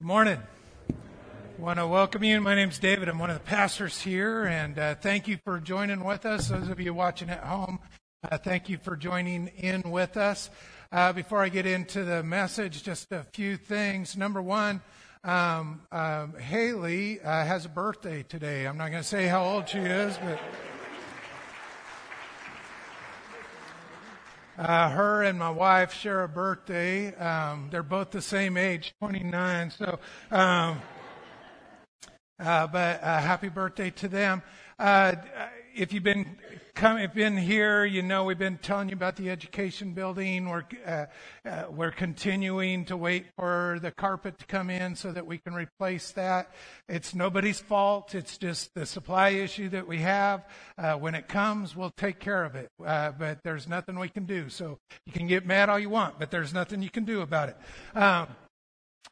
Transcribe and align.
Good 0.00 0.06
morning. 0.06 0.38
I 0.88 1.60
want 1.60 1.80
to 1.80 1.86
welcome 1.88 2.22
you. 2.22 2.40
My 2.40 2.54
name's 2.54 2.78
David. 2.78 3.08
I'm 3.08 3.18
one 3.18 3.30
of 3.30 3.36
the 3.36 3.44
pastors 3.44 4.00
here, 4.00 4.44
and 4.44 4.78
uh, 4.78 4.94
thank 4.94 5.26
you 5.26 5.40
for 5.44 5.58
joining 5.58 6.04
with 6.04 6.24
us. 6.24 6.50
Those 6.50 6.68
of 6.68 6.78
you 6.78 6.94
watching 6.94 7.28
at 7.30 7.42
home, 7.42 7.80
uh, 8.22 8.38
thank 8.38 8.68
you 8.68 8.78
for 8.78 8.96
joining 8.96 9.48
in 9.48 9.82
with 9.90 10.16
us. 10.16 10.50
Uh, 10.92 11.12
before 11.12 11.42
I 11.42 11.48
get 11.48 11.66
into 11.66 12.04
the 12.04 12.22
message, 12.22 12.84
just 12.84 13.10
a 13.10 13.24
few 13.32 13.56
things. 13.56 14.16
Number 14.16 14.40
one, 14.40 14.82
um, 15.24 15.80
um, 15.90 16.34
Haley 16.34 17.20
uh, 17.20 17.44
has 17.44 17.64
a 17.64 17.68
birthday 17.68 18.22
today. 18.22 18.68
I'm 18.68 18.78
not 18.78 18.92
going 18.92 19.02
to 19.02 19.08
say 19.08 19.26
how 19.26 19.42
old 19.42 19.68
she 19.68 19.78
is, 19.78 20.16
but. 20.18 20.38
Uh, 24.58 24.90
her 24.90 25.22
and 25.22 25.38
my 25.38 25.50
wife 25.50 25.94
share 25.94 26.24
a 26.24 26.28
birthday. 26.28 27.14
Um, 27.14 27.68
they're 27.70 27.84
both 27.84 28.10
the 28.10 28.20
same 28.20 28.56
age, 28.56 28.92
29. 28.98 29.70
So, 29.70 30.00
um, 30.32 30.82
uh, 32.40 32.66
but 32.66 33.00
uh, 33.00 33.20
happy 33.20 33.50
birthday 33.50 33.90
to 33.90 34.08
them. 34.08 34.42
Uh, 34.76 35.14
if 35.78 35.92
you've 35.92 36.02
been 36.02 36.36
come, 36.74 36.98
if 36.98 37.14
been 37.14 37.36
here, 37.36 37.84
you 37.84 38.02
know 38.02 38.24
we've 38.24 38.38
been 38.38 38.58
telling 38.58 38.88
you 38.88 38.94
about 38.94 39.14
the 39.14 39.30
education 39.30 39.92
building. 39.92 40.48
We're 40.48 40.64
uh, 40.84 41.06
uh, 41.48 41.64
we're 41.70 41.92
continuing 41.92 42.84
to 42.86 42.96
wait 42.96 43.26
for 43.36 43.78
the 43.80 43.92
carpet 43.92 44.38
to 44.40 44.46
come 44.46 44.70
in 44.70 44.96
so 44.96 45.12
that 45.12 45.24
we 45.24 45.38
can 45.38 45.54
replace 45.54 46.10
that. 46.12 46.50
It's 46.88 47.14
nobody's 47.14 47.60
fault. 47.60 48.16
It's 48.16 48.36
just 48.38 48.74
the 48.74 48.86
supply 48.86 49.30
issue 49.30 49.68
that 49.68 49.86
we 49.86 49.98
have. 49.98 50.44
Uh, 50.76 50.94
when 50.94 51.14
it 51.14 51.28
comes, 51.28 51.76
we'll 51.76 51.94
take 51.96 52.18
care 52.18 52.44
of 52.44 52.56
it. 52.56 52.68
Uh, 52.84 53.12
but 53.12 53.44
there's 53.44 53.68
nothing 53.68 53.98
we 54.00 54.08
can 54.08 54.24
do. 54.24 54.48
So 54.48 54.78
you 55.06 55.12
can 55.12 55.28
get 55.28 55.46
mad 55.46 55.68
all 55.68 55.78
you 55.78 55.90
want, 55.90 56.18
but 56.18 56.32
there's 56.32 56.52
nothing 56.52 56.82
you 56.82 56.90
can 56.90 57.04
do 57.04 57.20
about 57.20 57.50
it. 57.50 57.56
Um, 57.94 58.26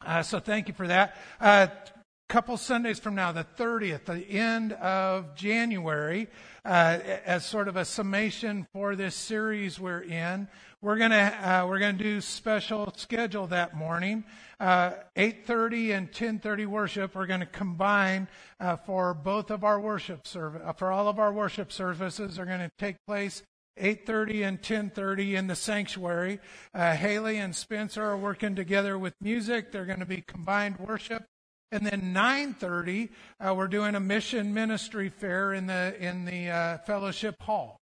uh, 0.05 0.23
so 0.23 0.41
thank 0.41 0.67
you 0.67 0.75
for 0.75 0.89
that. 0.89 1.17
Uh, 1.41 1.69
couple 2.28 2.56
Sundays 2.56 2.98
from 2.98 3.14
now, 3.14 3.30
the 3.30 3.47
30th, 3.56 4.06
the 4.06 4.28
end 4.28 4.73
of 4.73 5.36
January, 5.36 6.27
uh, 6.67 6.98
as 7.25 7.47
sort 7.47 7.69
of 7.69 7.77
a 7.77 7.84
summation 7.84 8.67
for 8.72 8.97
this 8.97 9.14
series 9.14 9.78
we're 9.78 10.03
in, 10.03 10.48
we're 10.83 10.98
gonna 10.98 11.33
uh, 11.42 11.67
we're 11.69 11.78
gonna 11.78 11.92
do 11.92 12.20
special 12.20 12.92
schedule 12.97 13.47
that 13.47 13.77
morning, 13.77 14.25
uh, 14.58 14.92
8:30 15.17 15.97
and 15.97 16.12
10:30 16.12 16.67
worship. 16.67 17.14
We're 17.14 17.27
gonna 17.27 17.47
combine 17.47 18.27
uh, 18.58 18.77
for 18.77 19.14
both 19.14 19.50
of 19.50 19.62
our 19.62 19.81
worship 19.81 20.27
service 20.27 20.62
uh, 20.64 20.73
for 20.73 20.91
all 20.91 21.08
of 21.08 21.19
our 21.19 21.33
worship 21.33 21.70
services 21.70 22.39
are 22.39 22.45
to 22.45 22.70
take 22.78 22.97
place 23.06 23.42
8.30 23.78 24.48
and 24.48 24.62
10.30 24.62 25.34
in 25.34 25.47
the 25.48 25.55
sanctuary. 25.55 26.41
Uh, 26.73 26.95
Haley 26.95 27.36
and 27.36 27.55
Spencer 27.55 28.03
are 28.03 28.17
working 28.17 28.55
together 28.55 28.98
with 28.98 29.14
music. 29.20 29.70
They're 29.70 29.84
going 29.84 30.01
to 30.01 30.06
be 30.06 30.23
combined 30.27 30.78
worship. 30.78 31.27
And 31.72 31.84
then 31.84 32.14
9:30, 32.14 33.11
uh, 33.41 33.55
we're 33.55 33.67
doing 33.67 33.95
a 33.95 34.00
mission 34.00 34.55
ministry 34.55 35.09
fair 35.09 35.53
in 35.53 35.67
the 35.67 35.97
in 35.98 36.25
the 36.25 36.48
uh, 36.48 36.78
fellowship 36.78 37.42
hall. 37.42 37.81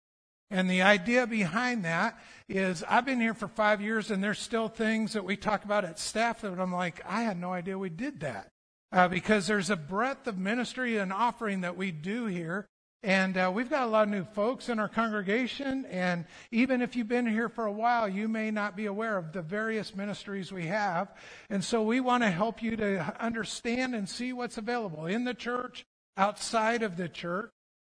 And 0.51 0.69
the 0.69 0.81
idea 0.81 1.27
behind 1.27 1.85
that 1.85 2.19
is 2.47 2.83
I've 2.89 3.05
been 3.05 3.21
here 3.21 3.33
for 3.33 3.47
five 3.47 3.81
years, 3.81 4.11
and 4.11 4.23
there's 4.23 4.39
still 4.39 4.67
things 4.67 5.13
that 5.13 5.23
we 5.23 5.37
talk 5.37 5.63
about 5.63 5.85
at 5.85 5.99
staff 5.99 6.41
that 6.41 6.59
I'm 6.59 6.73
like, 6.73 7.01
I 7.05 7.21
had 7.21 7.39
no 7.39 7.53
idea 7.53 7.77
we 7.77 7.89
did 7.89 8.19
that. 8.21 8.49
Uh, 8.91 9.07
because 9.07 9.45
there's 9.45 9.69
a 9.69 9.75
breadth 9.75 10.25
of 10.25 10.39
ministry 10.39 10.97
and 10.97 11.13
offering 11.13 11.61
that 11.61 11.77
we 11.77 11.91
do 11.91 12.25
here 12.25 12.65
and 13.01 13.37
uh, 13.37 13.49
we've 13.53 13.69
got 13.69 13.83
a 13.83 13.89
lot 13.89 14.03
of 14.03 14.09
new 14.09 14.25
folks 14.25 14.67
in 14.67 14.77
our 14.77 14.89
congregation. 14.89 15.85
And 15.85 16.25
even 16.51 16.81
if 16.81 16.95
you've 16.95 17.07
been 17.07 17.27
here 17.27 17.47
for 17.47 17.65
a 17.65 17.71
while, 17.71 18.09
you 18.09 18.27
may 18.27 18.51
not 18.51 18.75
be 18.75 18.87
aware 18.87 19.17
of 19.17 19.31
the 19.31 19.41
various 19.41 19.95
ministries 19.95 20.51
we 20.51 20.65
have. 20.65 21.13
And 21.49 21.63
so 21.63 21.81
we 21.81 22.01
want 22.01 22.23
to 22.23 22.29
help 22.29 22.61
you 22.61 22.75
to 22.75 23.15
understand 23.23 23.95
and 23.95 24.09
see 24.09 24.33
what's 24.33 24.57
available 24.57 25.05
in 25.05 25.23
the 25.23 25.33
church, 25.33 25.85
outside 26.17 26.83
of 26.83 26.97
the 26.97 27.07
church. 27.07 27.51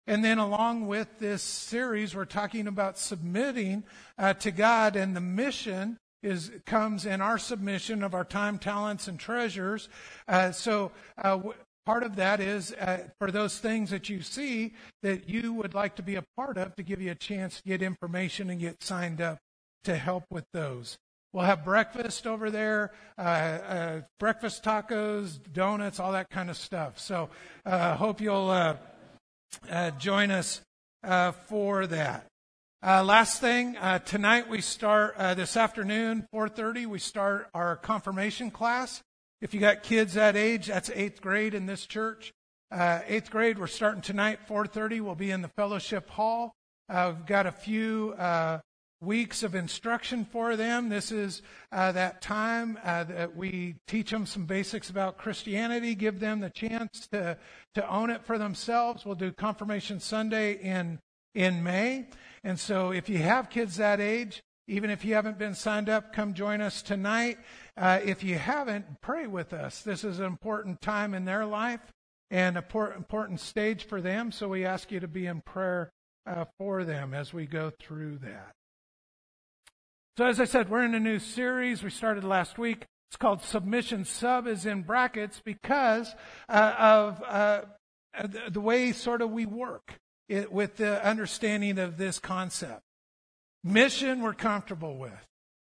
And 0.07 0.25
then, 0.25 0.39
along 0.39 0.89
with 0.89 1.19
this 1.21 1.43
series, 1.43 2.15
we're 2.15 2.25
talking 2.25 2.67
about 2.67 2.99
submitting 2.99 3.85
uh, 4.19 4.35
to 4.35 4.51
God, 4.51 4.97
and 4.97 5.15
the 5.15 5.21
mission 5.21 5.99
is 6.25 6.51
comes 6.67 7.07
in 7.07 7.21
our 7.21 7.39
submission 7.39 8.03
of 8.03 8.13
our 8.13 8.25
time, 8.25 8.59
talents, 8.59 9.07
and 9.07 9.19
treasures. 9.19 9.89
Uh, 10.27 10.51
so, 10.51 10.91
uh, 11.19 11.39
Part 11.85 12.05
of 12.05 12.15
that 12.17 12.41
is 12.41 12.73
uh, 12.75 13.09
for 13.19 13.33
those 13.33 13.59
things 13.59 13.91
that 13.91 14.09
you 14.09 14.23
see 14.23 14.75
that 15.03 15.29
you 15.29 15.53
would 15.53 15.75
like 15.75 15.97
to 15.97 16.03
be 16.03 16.15
a 16.15 16.25
part 16.37 16.57
of 16.57 16.77
to 16.77 16.83
give 16.83 17.01
you 17.01 17.11
a 17.11 17.17
chance 17.17 17.61
to 17.61 17.69
get 17.69 17.83
information 17.83 18.51
and 18.51 18.61
get 18.61 18.83
signed 18.83 19.21
up 19.21 19.39
to 19.85 19.97
help 19.97 20.25
with 20.31 20.45
those. 20.53 20.97
We'll 21.33 21.45
have 21.45 21.65
breakfast 21.65 22.27
over 22.27 22.51
there, 22.51 22.93
uh, 23.19 23.21
uh, 23.21 24.01
breakfast 24.21 24.63
tacos, 24.63 25.39
donuts, 25.53 25.99
all 25.99 26.13
that 26.13 26.29
kind 26.31 26.51
of 26.51 26.57
stuff. 26.57 26.99
So 27.01 27.31
uh, 27.65 27.97
hope 27.97 28.21
you'll 28.21 28.51
uh, 28.51 28.77
uh, 29.69 29.91
join 29.93 30.31
us 30.31 30.61
for 31.49 31.87
that. 31.89 32.27
last 32.83 33.41
thing, 33.41 33.77
tonight 34.05 34.49
we 34.49 34.61
start 34.61 35.17
this 35.37 35.57
afternoon, 35.57 36.29
4:30. 36.33 36.87
We 36.87 36.99
start 37.01 37.49
our 37.55 37.77
confirmation 37.77 38.53
class. 38.53 39.03
If 39.43 39.53
you 39.53 39.59
got 39.59 39.83
kids 39.83 40.15
that 40.15 40.37
age, 40.37 40.69
that's 40.69 40.89
eighth 40.91 41.21
grade 41.21 41.53
in 41.53 41.67
this 41.67 41.85
church. 41.85 42.33
Uh, 42.71 43.01
eighth 43.09 43.29
grade, 43.29 43.59
we're 43.59 43.67
starting 43.67 44.01
tonight, 44.01 44.39
4:30. 44.47 45.01
We'll 45.01 45.17
be 45.17 45.33
in 45.33 45.43
the 45.43 45.49
fellowship 45.49 46.09
hall. 46.11 46.55
Uh, 46.89 47.15
we've 47.17 47.27
got 47.27 47.47
a 47.47 47.51
few 47.51 48.15
uh, 48.17 48.61
weeks 49.01 49.43
of 49.43 49.57
instruction 49.57 50.25
for 50.27 50.55
them. 50.55 50.91
This 50.91 51.11
is 51.11 51.43
uh, 51.73 51.91
that 51.91 52.23
time 52.23 52.79
uh, 52.85 53.03
that 53.03 53.35
we 53.35 53.75
teach 53.89 54.13
them 54.13 54.27
some 54.27 54.47
basics 54.47 54.91
about 54.91 55.19
Christianity, 55.19 55.97
give 55.97 56.21
them 56.21 56.39
the 56.39 56.51
chance 56.51 57.09
to 57.09 57.37
to 57.75 57.91
own 57.91 58.11
it 58.11 58.25
for 58.25 58.39
themselves. 58.39 59.05
We'll 59.05 59.17
do 59.17 59.33
Confirmation 59.33 59.99
Sunday 59.99 60.53
in 60.53 61.01
in 61.35 61.65
May, 61.65 62.07
and 62.45 62.61
so 62.61 62.93
if 62.93 63.09
you 63.09 63.19
have 63.19 63.51
kids 63.51 63.75
that 63.79 63.99
age, 63.99 64.41
even 64.73 64.89
if 64.89 65.05
you 65.05 65.13
haven't 65.13 65.39
been 65.39 65.55
signed 65.55 65.91
up, 65.91 66.15
come 66.15 66.33
join 66.33 66.63
us 66.63 66.81
tonight. 66.81 67.37
Uh, 67.77 68.01
if 68.03 68.25
you 68.25 68.39
haven't, 68.39 69.03
pray 69.03 69.27
with 69.27 69.53
us. 69.53 69.83
This 69.83 70.03
is 70.03 70.19
an 70.19 70.25
important 70.25 70.81
time 70.81 71.13
in 71.13 71.27
their 71.27 71.45
life 71.45 71.93
and 72.31 72.57
an 72.57 72.65
important 72.97 73.39
stage 73.41 73.85
for 73.85 74.01
them. 74.01 74.33
So 74.33 74.49
we 74.49 74.65
ask 74.65 74.91
you 74.91 74.99
to 74.99 75.07
be 75.07 75.27
in 75.27 75.43
prayer 75.43 75.91
uh, 76.27 76.47
for 76.57 76.85
them 76.85 77.13
as 77.13 77.35
we 77.35 77.45
go 77.45 77.71
through 77.79 78.21
that. 78.23 78.53
So, 80.17 80.25
as 80.25 80.41
I 80.41 80.47
said, 80.47 80.71
we're 80.71 80.85
in 80.85 80.95
a 80.95 81.01
new 81.01 81.19
series 81.19 81.83
we 81.83 81.91
started 81.91 82.25
last 82.25 82.59
week. 82.59 82.87
It's 83.11 83.19
called 83.19 83.43
Submission. 83.43 84.07
Sub 84.07 84.47
is 84.47 84.65
in 84.65 84.83
brackets 84.83 85.43
because 85.45 86.15
uh, 86.49 86.75
of 86.79 87.23
uh, 87.29 87.61
the 88.49 88.61
way 88.61 88.93
sort 88.93 89.21
of 89.21 89.31
we 89.31 89.45
work 89.45 89.99
it, 90.31 90.51
with 90.51 90.79
the 90.79 91.05
understanding 91.07 91.79
of 91.79 91.99
this 91.99 92.19
concept. 92.19 92.81
Mission 93.65 94.23
we're 94.23 94.35
comfortable 94.35 94.97
with 94.97 95.27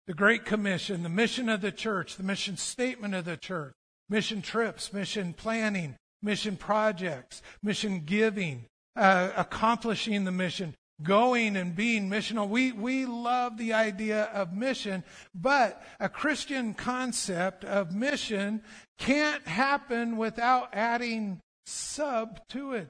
the 0.07 0.15
Great 0.15 0.45
Commission, 0.45 1.03
the 1.03 1.09
mission 1.09 1.49
of 1.49 1.61
the 1.61 1.73
church, 1.73 2.17
the 2.17 2.23
mission 2.23 2.57
statement 2.57 3.15
of 3.15 3.25
the 3.25 3.37
church, 3.37 3.75
mission 4.09 4.43
trips, 4.43 4.93
mission 4.93 5.33
planning, 5.33 5.97
mission 6.23 6.57
projects, 6.57 7.43
mission 7.63 8.03
giving, 8.05 8.65
uh, 8.97 9.31
accomplishing 9.37 10.25
the 10.25 10.33
mission, 10.33 10.75
going 11.03 11.57
and 11.57 11.75
being 11.75 12.11
missional. 12.11 12.49
We, 12.49 12.73
we 12.73 13.07
love 13.07 13.57
the 13.57 13.73
idea 13.73 14.25
of 14.25 14.53
mission, 14.53 15.03
but 15.35 15.83
a 15.99 16.09
Christian 16.09 16.75
concept 16.75 17.65
of 17.65 17.95
mission 17.95 18.63
can't 18.99 19.47
happen 19.47 20.17
without 20.17 20.69
adding 20.73 21.41
sub 21.67 22.41
to 22.49 22.75
it. 22.75 22.89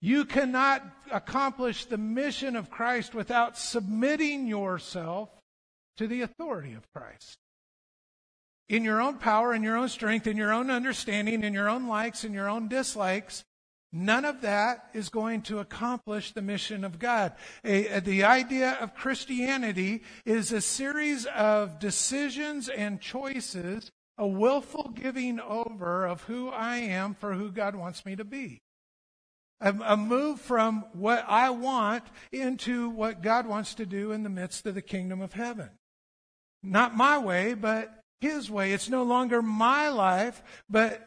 You 0.00 0.24
cannot 0.24 0.82
accomplish 1.10 1.84
the 1.84 1.98
mission 1.98 2.56
of 2.56 2.70
Christ 2.70 3.14
without 3.14 3.58
submitting 3.58 4.46
yourself 4.46 5.28
to 5.98 6.06
the 6.06 6.22
authority 6.22 6.72
of 6.72 6.90
Christ. 6.94 7.36
In 8.70 8.84
your 8.84 9.00
own 9.00 9.18
power, 9.18 9.52
in 9.52 9.62
your 9.62 9.76
own 9.76 9.88
strength, 9.88 10.26
in 10.26 10.36
your 10.36 10.52
own 10.52 10.70
understanding, 10.70 11.42
in 11.42 11.52
your 11.52 11.68
own 11.68 11.88
likes 11.88 12.24
and 12.24 12.32
your 12.32 12.48
own 12.48 12.68
dislikes, 12.68 13.44
none 13.92 14.24
of 14.24 14.40
that 14.40 14.88
is 14.94 15.10
going 15.10 15.42
to 15.42 15.58
accomplish 15.58 16.32
the 16.32 16.40
mission 16.40 16.84
of 16.84 16.98
God. 16.98 17.34
A, 17.64 17.86
a, 17.88 18.00
the 18.00 18.24
idea 18.24 18.78
of 18.80 18.94
Christianity 18.94 20.02
is 20.24 20.52
a 20.52 20.62
series 20.62 21.26
of 21.26 21.78
decisions 21.78 22.70
and 22.70 23.00
choices, 23.00 23.90
a 24.16 24.26
willful 24.26 24.92
giving 24.94 25.40
over 25.40 26.06
of 26.06 26.22
who 26.22 26.48
I 26.48 26.76
am 26.76 27.14
for 27.14 27.34
who 27.34 27.50
God 27.50 27.74
wants 27.74 28.06
me 28.06 28.16
to 28.16 28.24
be. 28.24 28.60
A, 29.60 29.74
a 29.84 29.96
move 29.96 30.40
from 30.40 30.84
what 30.92 31.24
I 31.28 31.50
want 31.50 32.04
into 32.32 32.88
what 32.88 33.22
God 33.22 33.46
wants 33.46 33.74
to 33.74 33.86
do 33.86 34.12
in 34.12 34.22
the 34.22 34.28
midst 34.28 34.66
of 34.66 34.74
the 34.74 34.82
kingdom 34.82 35.20
of 35.20 35.34
heaven. 35.34 35.70
Not 36.62 36.96
my 36.96 37.18
way, 37.18 37.54
but 37.54 38.00
His 38.20 38.50
way. 38.50 38.72
It's 38.72 38.88
no 38.88 39.02
longer 39.02 39.42
my 39.42 39.88
life, 39.88 40.42
but 40.68 41.06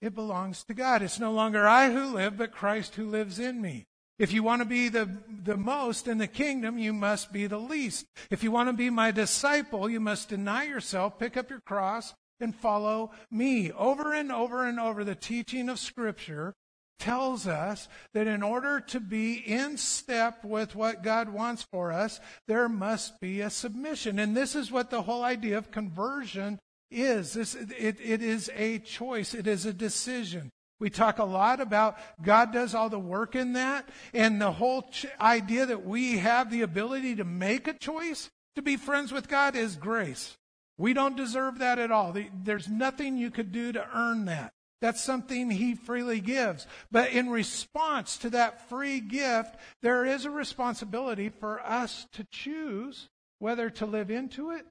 it 0.00 0.14
belongs 0.14 0.62
to 0.64 0.74
God. 0.74 1.02
It's 1.02 1.18
no 1.18 1.32
longer 1.32 1.66
I 1.66 1.90
who 1.90 2.14
live, 2.14 2.38
but 2.38 2.52
Christ 2.52 2.94
who 2.94 3.08
lives 3.08 3.38
in 3.38 3.60
me. 3.60 3.86
If 4.18 4.32
you 4.32 4.42
want 4.42 4.62
to 4.62 4.66
be 4.66 4.88
the, 4.88 5.08
the 5.44 5.56
most 5.56 6.08
in 6.08 6.18
the 6.18 6.26
kingdom, 6.26 6.76
you 6.76 6.92
must 6.92 7.32
be 7.32 7.46
the 7.46 7.58
least. 7.58 8.06
If 8.30 8.42
you 8.42 8.50
want 8.50 8.68
to 8.68 8.72
be 8.72 8.90
my 8.90 9.12
disciple, 9.12 9.88
you 9.88 10.00
must 10.00 10.28
deny 10.28 10.64
yourself, 10.64 11.18
pick 11.18 11.36
up 11.36 11.50
your 11.50 11.60
cross, 11.60 12.14
and 12.40 12.54
follow 12.54 13.12
me. 13.30 13.70
Over 13.72 14.12
and 14.12 14.32
over 14.32 14.64
and 14.64 14.80
over, 14.80 15.04
the 15.04 15.14
teaching 15.14 15.68
of 15.68 15.78
Scripture 15.78 16.54
tells 16.98 17.46
us 17.46 17.88
that 18.12 18.26
in 18.26 18.42
order 18.42 18.80
to 18.80 19.00
be 19.00 19.34
in 19.34 19.76
step 19.76 20.44
with 20.44 20.74
what 20.74 21.02
God 21.02 21.28
wants 21.28 21.62
for 21.62 21.92
us, 21.92 22.20
there 22.46 22.68
must 22.68 23.20
be 23.20 23.40
a 23.40 23.50
submission. 23.50 24.18
And 24.18 24.36
this 24.36 24.54
is 24.54 24.70
what 24.70 24.90
the 24.90 25.02
whole 25.02 25.24
idea 25.24 25.58
of 25.58 25.70
conversion 25.70 26.58
is. 26.90 27.34
This, 27.34 27.54
it, 27.54 27.98
it 28.00 28.22
is 28.22 28.50
a 28.54 28.78
choice. 28.80 29.34
It 29.34 29.46
is 29.46 29.66
a 29.66 29.72
decision. 29.72 30.50
We 30.80 30.90
talk 30.90 31.18
a 31.18 31.24
lot 31.24 31.60
about 31.60 31.98
God 32.22 32.52
does 32.52 32.74
all 32.74 32.88
the 32.88 32.98
work 32.98 33.34
in 33.34 33.54
that. 33.54 33.88
And 34.12 34.40
the 34.40 34.52
whole 34.52 34.82
ch- 34.82 35.06
idea 35.20 35.66
that 35.66 35.84
we 35.84 36.18
have 36.18 36.50
the 36.50 36.62
ability 36.62 37.16
to 37.16 37.24
make 37.24 37.66
a 37.66 37.72
choice 37.72 38.30
to 38.56 38.62
be 38.62 38.76
friends 38.76 39.12
with 39.12 39.28
God 39.28 39.56
is 39.56 39.76
grace. 39.76 40.36
We 40.76 40.92
don't 40.92 41.16
deserve 41.16 41.58
that 41.58 41.78
at 41.78 41.90
all. 41.90 42.16
There's 42.44 42.68
nothing 42.68 43.16
you 43.16 43.30
could 43.30 43.50
do 43.50 43.72
to 43.72 43.86
earn 43.92 44.26
that. 44.26 44.52
That's 44.80 45.02
something 45.02 45.50
he 45.50 45.74
freely 45.74 46.20
gives. 46.20 46.66
But 46.90 47.10
in 47.10 47.30
response 47.30 48.16
to 48.18 48.30
that 48.30 48.68
free 48.68 49.00
gift, 49.00 49.56
there 49.82 50.04
is 50.04 50.24
a 50.24 50.30
responsibility 50.30 51.28
for 51.28 51.60
us 51.60 52.06
to 52.12 52.26
choose 52.30 53.08
whether 53.38 53.70
to 53.70 53.86
live 53.86 54.10
into 54.10 54.50
it 54.50 54.66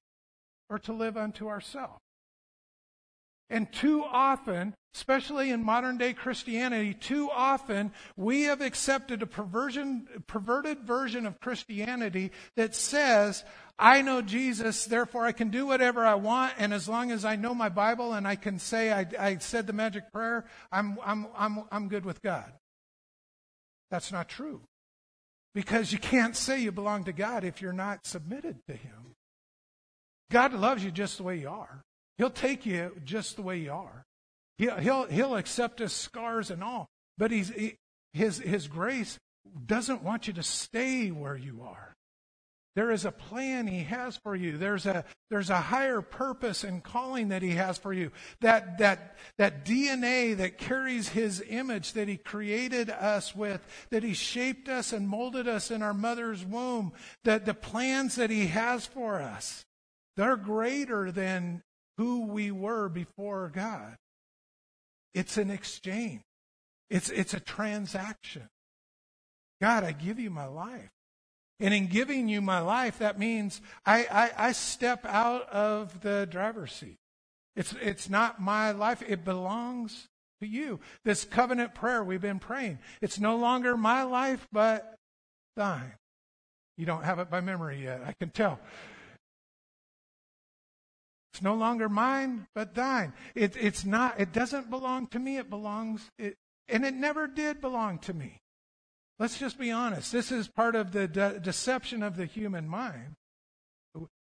or 0.70 0.80
to 0.80 0.94
live 0.94 1.18
unto 1.18 1.48
ourselves. 1.48 2.02
And 3.50 3.72
too 3.72 4.04
often, 4.04 4.74
especially 4.94 5.52
in 5.52 5.64
modern 5.64 5.98
day 5.98 6.14
Christianity, 6.14 6.94
too 6.94 7.30
often 7.32 7.94
we 8.18 8.44
have 8.44 8.62
accepted 8.62 9.22
a 9.22 9.28
perversion, 9.28 10.08
perverted 10.28 10.80
version 10.80 11.26
of 11.26 11.40
Christianity 11.40 12.32
that 12.58 12.76
says, 12.76 13.46
I 13.80 14.02
know 14.02 14.22
Jesus, 14.22 14.86
therefore 14.86 15.26
I 15.26 15.32
can 15.32 15.50
do 15.50 15.68
whatever 15.68 16.06
I 16.06 16.16
want, 16.16 16.54
and 16.58 16.74
as 16.74 16.90
long 16.90 17.12
as 17.12 17.24
I 17.24 17.36
know 17.36 17.54
my 17.54 17.70
Bible 17.70 18.14
and 18.14 18.28
I 18.28 18.36
can 18.36 18.58
say 18.58 18.92
I, 18.92 19.06
I 19.20 19.38
said 19.38 19.68
the 19.68 19.74
magic 19.74 20.12
prayer, 20.12 20.46
I'm, 20.72 20.98
I'm, 21.06 21.28
I'm, 21.38 21.64
I'm 21.72 21.88
good 21.88 22.04
with 22.04 22.22
God. 22.24 22.52
That's 23.92 24.12
not 24.12 24.30
true. 24.30 24.62
Because 25.54 25.92
you 25.92 26.00
can't 26.00 26.36
say 26.36 26.62
you 26.62 26.72
belong 26.72 27.04
to 27.06 27.14
God 27.14 27.44
if 27.44 27.62
you're 27.62 27.74
not 27.74 28.06
submitted 28.06 28.58
to 28.68 28.74
Him. 28.74 29.16
God 30.32 30.54
loves 30.54 30.84
you 30.84 30.92
just 30.92 31.18
the 31.18 31.24
way 31.24 31.38
you 31.38 31.50
are. 31.50 31.82
He'll 32.18 32.30
take 32.30 32.66
you 32.66 32.92
just 33.04 33.36
the 33.36 33.42
way 33.44 33.60
you 33.60 33.72
are. 33.72 34.06
He'll, 34.58 34.78
he'll, 34.78 35.06
he'll 35.06 35.36
accept 35.36 35.80
his 35.80 35.94
scars 35.94 36.50
and 36.50 36.64
all. 36.64 36.88
But 37.18 37.32
he's, 37.32 37.50
he, 37.50 37.76
his, 38.14 38.40
his 38.40 38.68
grace 38.68 39.18
doesn't 39.66 40.04
want 40.04 40.28
you 40.28 40.34
to 40.34 40.44
stay 40.44 41.10
where 41.10 41.38
you 41.38 41.62
are. 41.62 41.94
There 42.78 42.92
is 42.92 43.06
a 43.06 43.12
plan 43.12 43.66
he 43.66 43.86
has 43.86 44.18
for 44.18 44.36
you. 44.36 44.56
There's 44.60 44.86
a, 44.86 45.04
there's 45.32 45.50
a 45.50 45.60
higher 45.60 46.00
purpose 46.00 46.64
and 46.64 46.84
calling 46.84 47.30
that 47.30 47.42
he 47.42 47.56
has 47.56 47.80
for 47.80 47.92
you. 47.92 48.12
That, 48.42 48.78
that, 48.78 49.18
that 49.40 49.66
DNA 49.66 50.38
that 50.38 50.60
carries 50.60 51.10
his 51.10 51.44
image 51.50 51.94
that 51.94 52.08
he 52.08 52.18
created 52.18 52.92
us 52.92 53.36
with, 53.36 53.66
that 53.90 54.04
he 54.04 54.14
shaped 54.14 54.70
us 54.70 54.94
and 54.94 55.10
molded 55.10 55.48
us 55.48 55.72
in 55.72 55.82
our 55.82 55.96
mother's 55.96 56.46
womb, 56.46 56.94
that 57.24 57.48
the 57.48 57.56
plans 57.56 58.14
that 58.18 58.30
he 58.30 58.46
has 58.46 58.86
for 58.86 59.20
us, 59.20 59.66
they're 60.16 60.38
greater 60.38 61.12
than 61.12 61.64
who 61.98 62.28
we 62.28 62.52
were 62.52 62.90
before 62.90 63.52
God. 63.52 63.98
It's 65.16 65.38
an 65.38 65.50
exchange. 65.50 66.22
It's, 66.92 67.10
it's 67.10 67.34
a 67.34 67.40
transaction. 67.40 68.48
God, 69.60 69.84
I 69.84 69.94
give 69.94 70.20
you 70.20 70.30
my 70.30 70.46
life. 70.46 70.92
And 71.60 71.74
in 71.74 71.88
giving 71.88 72.30
you 72.30 72.42
my 72.42 72.60
life, 72.60 73.00
that 73.00 73.18
means 73.18 73.62
I, 73.86 74.06
I, 74.12 74.50
I 74.50 74.52
step 74.52 75.06
out 75.06 75.50
of 75.50 76.02
the 76.02 76.28
driver's 76.30 76.72
seat. 76.72 76.98
It's, 77.56 77.74
it's 77.82 78.10
not 78.10 78.40
my 78.40 78.72
life. 78.72 79.02
It 79.08 79.26
belongs 79.26 80.08
to 80.40 80.48
you. 80.48 80.80
This 81.04 81.26
covenant 81.26 81.74
prayer 81.74 82.04
we've 82.04 82.22
been 82.22 82.40
praying. 82.40 82.78
It's 83.02 83.20
no 83.20 83.38
longer 83.38 83.76
my 83.76 84.04
life, 84.04 84.48
but 84.52 84.96
thine. 85.56 85.94
You 86.78 86.86
don't 86.86 87.04
have 87.04 87.18
it 87.18 87.32
by 87.32 87.42
memory 87.42 87.84
yet. 87.84 88.02
I 88.06 88.14
can 88.14 88.30
tell. 88.30 88.60
It's 91.34 91.42
no 91.42 91.56
longer 91.56 91.90
mine, 91.90 92.46
but 92.54 92.76
thine. 92.76 93.14
It, 93.34 93.56
it's 93.60 93.84
not, 93.84 94.20
it 94.20 94.32
doesn't 94.32 94.70
belong 94.70 95.08
to 95.08 95.20
me. 95.20 95.38
It 95.38 95.50
belongs, 95.50 96.12
it, 96.20 96.36
and 96.68 96.86
it 96.86 96.94
never 96.94 97.26
did 97.26 97.62
belong 97.62 97.98
to 98.00 98.14
me. 98.14 98.42
Let's 99.20 99.38
just 99.38 99.58
be 99.58 99.72
honest. 99.72 100.12
This 100.12 100.32
is 100.32 100.48
part 100.48 100.76
of 100.76 100.92
the 100.92 101.08
de- 101.08 101.40
deception 101.40 102.04
of 102.04 102.18
the 102.18 102.26
human 102.26 102.68
mind. 102.68 103.16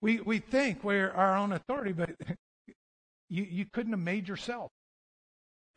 We, 0.01 0.19
we 0.19 0.39
think 0.39 0.83
we're 0.83 1.11
our 1.11 1.37
own 1.37 1.53
authority, 1.53 1.93
but 1.93 2.11
you, 3.29 3.43
you 3.43 3.65
couldn't 3.71 3.93
have 3.93 4.01
made 4.01 4.27
yourself. 4.27 4.69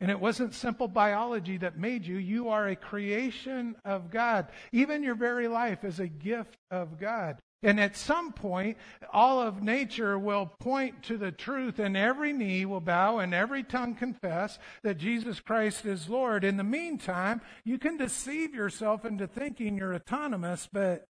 And 0.01 0.11
it 0.11 0.19
wasn't 0.19 0.53
simple 0.53 0.89
biology 0.89 1.57
that 1.57 1.77
made 1.77 2.05
you. 2.05 2.17
You 2.17 2.49
are 2.49 2.67
a 2.67 2.75
creation 2.75 3.75
of 3.85 4.11
God. 4.11 4.47
Even 4.73 5.03
your 5.03 5.15
very 5.15 5.47
life 5.47 5.85
is 5.85 5.99
a 5.99 6.07
gift 6.07 6.57
of 6.69 6.99
God. 6.99 7.37
And 7.65 7.79
at 7.79 7.97
some 7.97 8.31
point, 8.31 8.77
all 9.11 9.41
of 9.41 9.63
nature 9.63 10.19
will 10.19 10.45
point 10.45 11.01
to 11.05 11.17
the 11.17 11.31
truth, 11.31 11.79
and 11.79 11.97
every 11.97 12.31
knee 12.31 12.63
will 12.63 12.79
bow 12.79 13.17
and 13.17 13.33
every 13.33 13.63
tongue 13.63 13.95
confess 13.95 14.59
that 14.83 14.99
Jesus 14.99 15.39
Christ 15.39 15.83
is 15.83 16.07
Lord. 16.07 16.43
In 16.43 16.57
the 16.57 16.63
meantime, 16.63 17.41
you 17.63 17.79
can 17.79 17.97
deceive 17.97 18.53
yourself 18.53 19.03
into 19.03 19.25
thinking 19.25 19.77
you're 19.77 19.95
autonomous, 19.95 20.69
but 20.71 21.07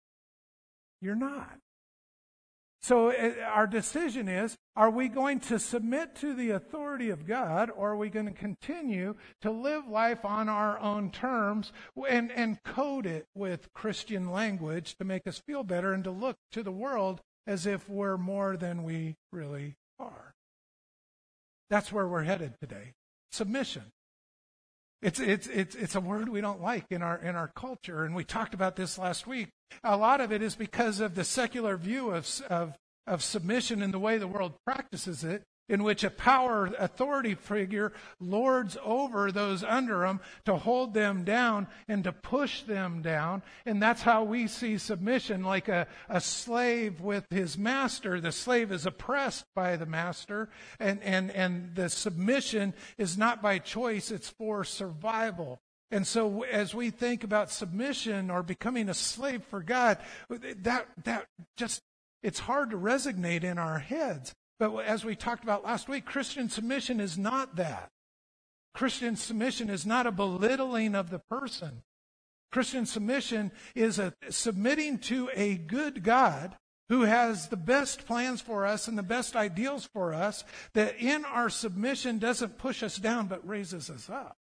you're 1.02 1.14
not. 1.14 1.60
So 2.86 3.10
uh, 3.10 3.34
our 3.52 3.66
decision 3.66 4.30
is 4.30 4.60
are 4.76 4.92
we 4.92 5.08
going 5.08 5.40
to 5.40 5.58
submit 5.58 6.14
to 6.18 6.36
the 6.36 6.52
authority 6.52 7.10
of 7.10 7.26
God 7.26 7.72
or 7.76 7.94
are 7.94 7.98
we 7.98 8.10
going 8.10 8.28
to 8.28 8.32
continue 8.32 9.16
to 9.42 9.50
live 9.50 9.88
life 9.88 10.24
on 10.24 10.50
our 10.50 10.80
own 10.80 11.10
terms 11.10 11.74
and, 12.08 12.32
and 12.32 12.62
code 12.62 13.08
it 13.08 13.26
with 13.34 13.74
Christian 13.74 14.30
language 14.30 14.98
to 14.98 15.04
make 15.04 15.26
us 15.26 15.40
feel 15.40 15.64
better 15.64 15.94
and 15.94 16.04
to 16.04 16.12
look 16.12 16.38
to 16.52 16.62
the 16.62 16.72
world 16.72 17.22
as 17.48 17.66
if 17.66 17.90
we're 17.90 18.18
more 18.18 18.56
than 18.56 18.84
we 18.84 19.16
really 19.32 19.78
are? 19.98 20.36
That's 21.72 21.92
where 21.92 22.08
we're 22.08 22.22
headed 22.22 22.54
today. 22.62 22.94
Submission. 23.32 23.95
It's, 25.06 25.20
it's, 25.20 25.46
it's, 25.46 25.76
it's 25.76 25.94
a 25.94 26.02
word 26.02 26.30
we 26.30 26.42
don't 26.42 26.64
like 26.64 26.86
in 26.90 27.04
our, 27.04 27.18
in 27.18 27.36
our 27.36 27.52
culture, 27.56 28.06
and 28.06 28.16
we 28.16 28.24
talked 28.24 28.56
about 28.56 28.76
this 28.76 28.98
last 28.98 29.28
week. 29.28 29.50
A 29.84 29.96
lot 29.96 30.20
of 30.20 30.32
it 30.32 30.42
is 30.42 30.56
because 30.56 31.00
of 31.00 31.14
the 31.14 31.24
secular 31.24 31.78
view 31.78 32.10
of, 32.10 32.28
of, 32.50 32.74
of 33.06 33.24
submission 33.24 33.84
and 33.84 33.94
the 33.94 34.00
way 34.00 34.18
the 34.18 34.28
world 34.28 34.54
practices 34.66 35.24
it, 35.24 35.44
in 35.68 35.84
which 35.84 36.04
a 36.04 36.10
power 36.10 36.70
authority 36.78 37.34
figure 37.34 37.92
lords 38.20 38.78
over 38.84 39.32
those 39.32 39.64
under 39.64 40.00
them 40.00 40.20
to 40.46 40.58
hold 40.58 40.94
them 40.94 41.24
down 41.24 41.68
and 41.88 42.04
to 42.04 42.12
push 42.12 42.62
them 42.64 43.02
down. 43.02 43.42
And 43.66 43.82
that's 43.82 44.02
how 44.02 44.24
we 44.24 44.48
see 44.48 44.78
submission 44.78 45.44
like 45.44 45.68
a, 45.68 45.88
a 46.08 46.22
slave 46.22 47.02
with 47.02 47.26
his 47.30 47.58
master. 47.58 48.20
The 48.20 48.32
slave 48.32 48.72
is 48.72 48.86
oppressed 48.86 49.46
by 49.56 49.76
the 49.76 49.86
master, 49.86 50.50
and, 50.80 51.02
and, 51.02 51.32
and 51.32 51.76
the 51.76 51.90
submission 51.90 52.74
is 52.98 53.18
not 53.18 53.42
by 53.42 53.60
choice, 53.60 54.12
it's 54.12 54.30
for 54.30 54.64
survival. 54.64 55.60
And 55.92 56.06
so 56.06 56.44
as 56.44 56.74
we 56.74 56.90
think 56.90 57.24
about 57.24 57.52
submission 57.52 58.30
or 58.30 58.44
becoming 58.44 58.90
a 58.90 58.94
slave 58.94 59.44
for 59.44 59.62
God, 59.62 59.98
that, 60.30 60.88
that 61.04 61.28
just, 61.58 61.82
it's 62.24 62.40
hard 62.40 62.72
to 62.72 62.78
resonate 62.78 63.44
in 63.44 63.58
our 63.58 63.80
heads. 63.80 64.34
But 64.60 64.76
as 64.86 65.04
we 65.04 65.16
talked 65.16 65.44
about 65.44 65.64
last 65.64 65.90
week, 65.90 66.06
Christian 66.06 66.50
submission 66.50 67.00
is 67.00 67.18
not 67.18 67.56
that. 67.58 67.90
Christian 68.74 69.16
submission 69.16 69.70
is 69.70 69.86
not 69.86 70.08
a 70.08 70.12
belittling 70.12 70.96
of 70.96 71.10
the 71.10 71.20
person. 71.20 71.84
Christian 72.52 72.86
submission 72.86 73.52
is 73.74 74.00
a 74.00 74.14
submitting 74.30 75.00
to 75.00 75.30
a 75.34 75.56
good 75.56 76.04
God 76.04 76.56
who 76.88 77.02
has 77.02 77.48
the 77.48 77.58
best 77.58 78.06
plans 78.06 78.42
for 78.42 78.66
us 78.66 78.88
and 78.88 78.98
the 78.98 79.04
best 79.04 79.36
ideals 79.36 79.90
for 79.92 80.14
us 80.14 80.44
that 80.74 81.00
in 81.00 81.26
our 81.26 81.50
submission 81.50 82.20
doesn't 82.20 82.58
push 82.58 82.84
us 82.84 82.98
down 82.98 83.28
but 83.28 83.48
raises 83.48 83.90
us 83.90 84.10
up 84.10 84.38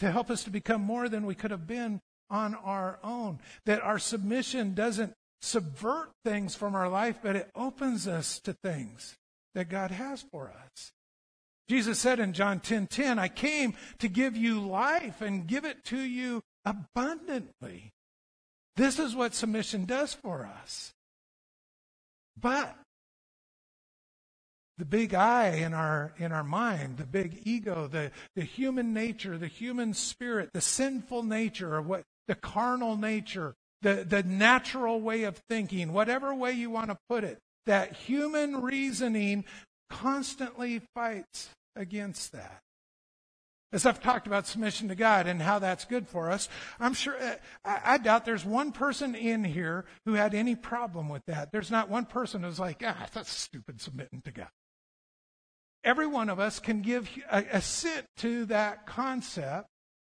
to 0.00 0.10
help 0.10 0.30
us 0.30 0.44
to 0.44 0.50
become 0.50 0.82
more 0.82 1.08
than 1.08 1.24
we 1.24 1.34
could 1.34 1.52
have 1.52 1.66
been 1.66 2.00
on 2.28 2.54
our 2.54 2.98
own. 3.04 3.38
That 3.66 3.82
our 3.82 3.98
submission 3.98 4.74
doesn't 4.74 5.14
subvert 5.40 6.10
things 6.24 6.54
from 6.54 6.74
our 6.74 6.88
life, 6.88 7.20
but 7.22 7.36
it 7.36 7.50
opens 7.54 8.08
us 8.08 8.40
to 8.40 8.52
things 8.52 9.16
that 9.54 9.68
God 9.68 9.90
has 9.90 10.22
for 10.22 10.50
us. 10.50 10.92
Jesus 11.68 11.98
said 11.98 12.20
in 12.20 12.32
John 12.32 12.60
10:10, 12.60 12.64
10, 12.64 12.86
10, 12.86 13.18
I 13.18 13.28
came 13.28 13.74
to 13.98 14.08
give 14.08 14.36
you 14.36 14.60
life 14.60 15.20
and 15.20 15.46
give 15.46 15.64
it 15.64 15.84
to 15.86 15.98
you 15.98 16.42
abundantly. 16.64 17.92
This 18.76 18.98
is 18.98 19.14
what 19.14 19.34
submission 19.34 19.84
does 19.84 20.14
for 20.14 20.46
us. 20.46 20.92
But 22.40 22.76
the 24.78 24.84
big 24.84 25.14
I 25.14 25.48
in 25.48 25.74
our 25.74 26.12
in 26.18 26.32
our 26.32 26.44
mind, 26.44 26.96
the 26.96 27.06
big 27.06 27.42
ego, 27.44 27.86
the, 27.86 28.10
the 28.34 28.42
human 28.42 28.92
nature, 28.92 29.38
the 29.38 29.46
human 29.46 29.94
spirit, 29.94 30.50
the 30.52 30.60
sinful 30.60 31.22
nature 31.22 31.76
of 31.76 31.86
what 31.86 32.04
the 32.26 32.34
carnal 32.34 32.96
nature, 32.96 33.54
the, 33.82 34.04
the 34.08 34.22
natural 34.22 35.00
way 35.00 35.24
of 35.24 35.36
thinking, 35.48 35.92
whatever 35.92 36.34
way 36.34 36.52
you 36.52 36.70
want 36.70 36.90
to 36.90 36.98
put 37.08 37.24
it, 37.24 37.38
that 37.66 37.96
human 37.96 38.62
reasoning 38.62 39.44
constantly 39.90 40.80
fights 40.94 41.50
against 41.76 42.32
that. 42.32 42.60
As 43.72 43.86
I've 43.86 44.02
talked 44.02 44.26
about 44.26 44.46
submission 44.46 44.88
to 44.88 44.94
God 44.94 45.26
and 45.26 45.40
how 45.40 45.58
that's 45.58 45.86
good 45.86 46.06
for 46.06 46.30
us, 46.30 46.48
I'm 46.78 46.92
sure, 46.92 47.16
uh, 47.18 47.36
I, 47.64 47.96
doubt 47.96 48.26
there's 48.26 48.44
one 48.44 48.70
person 48.70 49.14
in 49.14 49.44
here 49.44 49.86
who 50.04 50.12
had 50.12 50.34
any 50.34 50.54
problem 50.54 51.08
with 51.08 51.22
that. 51.26 51.52
There's 51.52 51.70
not 51.70 51.88
one 51.88 52.04
person 52.04 52.42
who's 52.42 52.60
like, 52.60 52.82
ah, 52.86 53.06
that's 53.14 53.32
stupid 53.32 53.80
submitting 53.80 54.20
to 54.22 54.30
God. 54.30 54.50
Every 55.84 56.06
one 56.06 56.28
of 56.28 56.38
us 56.38 56.58
can 56.58 56.82
give 56.82 57.08
a, 57.30 57.44
assent 57.50 58.04
to 58.18 58.44
that 58.46 58.86
concept. 58.86 59.68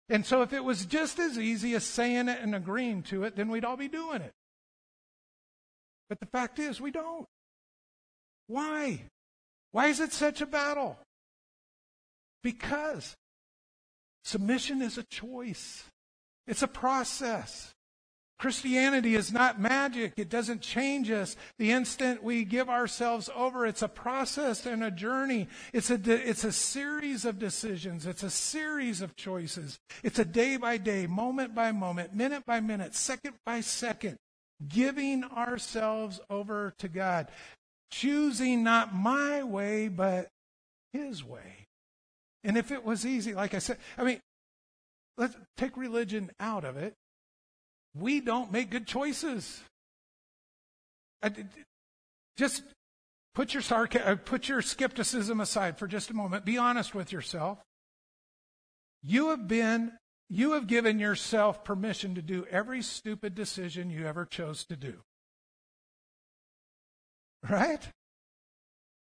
And 0.09 0.27
so 0.27 0.43
if 0.43 0.53
it 0.53 0.65
was 0.65 0.85
just 0.85 1.21
as 1.21 1.39
easy 1.39 1.75
as 1.75 1.85
saying 1.85 2.29
it 2.29 2.41
and 2.41 2.57
agreeing 2.57 3.05
to 3.05 3.23
it, 3.23 3.37
then 3.37 3.49
we'd 3.49 3.65
all 3.65 3.77
be 3.77 3.89
doing 3.89 4.21
it. 4.21 4.33
But 6.09 6.19
the 6.19 6.27
fact 6.27 6.59
is, 6.59 6.81
we 6.81 6.91
don't. 6.91 7.27
Why? 8.47 9.01
Why 9.73 9.87
is 9.89 10.01
it 10.01 10.13
such 10.13 10.41
a 10.41 10.47
battle? 10.47 10.99
Because 12.43 13.17
submission 14.25 14.83
is 14.83 14.99
a 14.99 15.03
choice. 15.05 15.85
It's 16.47 16.63
a 16.63 16.69
process. 16.69 17.75
Christianity 18.39 19.15
is 19.15 19.33
not 19.33 19.61
magic. 19.61 20.13
It 20.17 20.29
doesn't 20.29 20.61
change 20.61 21.11
us 21.11 21.37
the 21.59 21.71
instant 21.71 22.23
we 22.23 22.45
give 22.45 22.69
ourselves 22.69 23.31
over. 23.35 23.65
It's 23.65 23.83
a 23.83 23.89
process 23.89 24.67
and 24.67 24.85
a 24.85 24.91
journey. 24.91 25.49
It's 25.73 25.91
a, 25.91 25.99
it's 26.05 26.45
a 26.45 26.53
series 26.53 27.25
of 27.25 27.39
decisions. 27.39 28.07
It's 28.07 28.25
a 28.25 28.31
series 28.31 29.01
of 29.01 29.17
choices. 29.17 29.79
It's 30.03 30.19
a 30.19 30.25
day 30.25 30.57
by 30.57 30.77
day, 30.77 31.07
moment 31.07 31.55
by 31.55 31.73
moment, 31.73 32.15
minute 32.15 32.45
by 32.45 32.61
minute, 32.61 32.95
second 32.95 33.35
by 33.47 33.61
second, 33.61 34.19
giving 34.69 35.25
ourselves 35.25 36.21
over 36.29 36.75
to 36.79 36.89
God 36.89 37.29
choosing 38.01 38.65
not 38.65 38.95
my 38.95 39.43
way, 39.43 39.89
but 39.89 40.29
his 40.93 41.23
way. 41.23 41.67
And 42.43 42.59
if 42.59 42.71
it 42.71 42.85
was 42.85 43.07
easy, 43.07 43.35
like 43.35 43.55
I 43.55 43.59
said, 43.59 43.79
I 43.97 44.05
mean, 44.05 44.21
let's 45.17 45.37
take 45.57 45.77
religion 45.77 46.31
out 46.41 46.65
of 46.65 46.77
it. 46.77 46.95
We 47.95 48.21
don't 48.21 48.53
make 48.53 48.71
good 48.71 48.87
choices. 48.87 49.63
Just 52.37 52.65
put 53.35 53.55
your 53.55 53.63
sarca- 53.63 54.07
uh, 54.07 54.17
put 54.17 54.49
your 54.49 54.61
skepticism 54.61 55.41
aside 55.41 55.79
for 55.79 55.87
just 55.87 56.11
a 56.11 56.15
moment. 56.15 56.45
Be 56.45 56.59
honest 56.59 56.95
with 56.95 57.13
yourself. 57.13 57.59
You 59.03 59.29
have 59.31 59.47
been 59.47 59.93
you 60.29 60.53
have 60.53 60.67
given 60.67 60.99
yourself 60.99 61.63
permission 61.65 62.15
to 62.17 62.23
do 62.23 62.47
every 62.51 62.83
stupid 62.83 63.35
decision 63.35 63.91
you 63.91 64.07
ever 64.07 64.25
chose 64.25 64.65
to 64.65 64.77
do. 64.77 65.03
Right? 67.49 67.81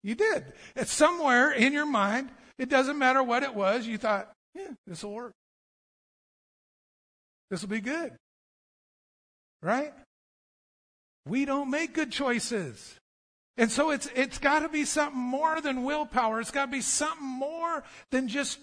You 0.04 0.16
did. 0.16 0.46
It's 0.76 0.92
somewhere 0.92 1.52
in 1.52 1.74
your 1.74 1.86
mind. 1.86 2.30
It 2.58 2.70
doesn't 2.70 2.98
matter 2.98 3.24
what 3.24 3.44
it 3.44 3.54
was. 3.54 3.88
You 3.88 3.98
thought, 3.98 4.32
yeah, 4.54 4.72
this 4.86 5.04
will 5.04 5.14
work. 5.14 5.34
This 7.50 7.62
will 7.62 7.70
be 7.70 7.82
good. 7.82 8.14
Right? 9.62 9.94
We 11.28 11.46
don't 11.46 11.70
make 11.70 11.94
good 11.94 12.12
choices. 12.12 12.96
And 13.58 13.72
so 13.72 13.92
it's, 13.92 14.08
it's 14.16 14.38
got 14.38 14.60
to 14.60 14.70
be 14.70 14.86
something 14.86 15.20
more 15.20 15.60
than 15.62 15.84
willpower. 15.84 16.40
It's 16.40 16.52
got 16.52 16.66
to 16.66 16.72
be 16.72 16.82
something 16.82 17.26
more 17.26 17.84
than 18.12 18.28
just, 18.28 18.60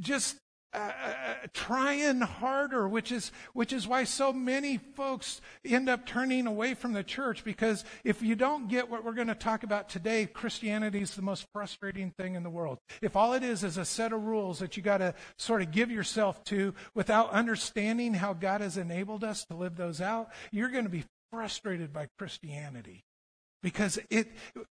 just 0.00 0.36
uh, 0.74 0.76
uh, 0.76 1.34
trying 1.54 2.20
harder, 2.20 2.86
which 2.86 3.10
is 3.10 3.32
which 3.54 3.72
is 3.72 3.88
why 3.88 4.04
so 4.04 4.34
many 4.34 4.76
folks 4.76 5.40
end 5.64 5.88
up 5.88 6.04
turning 6.04 6.46
away 6.46 6.74
from 6.74 6.92
the 6.92 7.02
church. 7.02 7.42
Because 7.42 7.86
if 8.04 8.20
you 8.20 8.34
don't 8.34 8.68
get 8.68 8.90
what 8.90 9.02
we're 9.02 9.14
going 9.14 9.28
to 9.28 9.34
talk 9.34 9.62
about 9.62 9.88
today, 9.88 10.26
Christianity 10.26 11.00
is 11.00 11.14
the 11.14 11.22
most 11.22 11.46
frustrating 11.54 12.10
thing 12.10 12.34
in 12.34 12.42
the 12.42 12.50
world. 12.50 12.78
If 13.00 13.16
all 13.16 13.32
it 13.32 13.42
is 13.42 13.64
is 13.64 13.78
a 13.78 13.84
set 13.86 14.12
of 14.12 14.24
rules 14.24 14.58
that 14.58 14.76
you 14.76 14.82
got 14.82 14.98
to 14.98 15.14
sort 15.38 15.62
of 15.62 15.70
give 15.70 15.90
yourself 15.90 16.44
to 16.44 16.74
without 16.94 17.30
understanding 17.30 18.12
how 18.12 18.34
God 18.34 18.60
has 18.60 18.76
enabled 18.76 19.24
us 19.24 19.46
to 19.46 19.56
live 19.56 19.76
those 19.76 20.02
out, 20.02 20.28
you're 20.50 20.68
going 20.68 20.84
to 20.84 20.90
be 20.90 21.04
frustrated 21.30 21.94
by 21.94 22.08
Christianity 22.18 23.04
because 23.62 23.98
it 24.10 24.28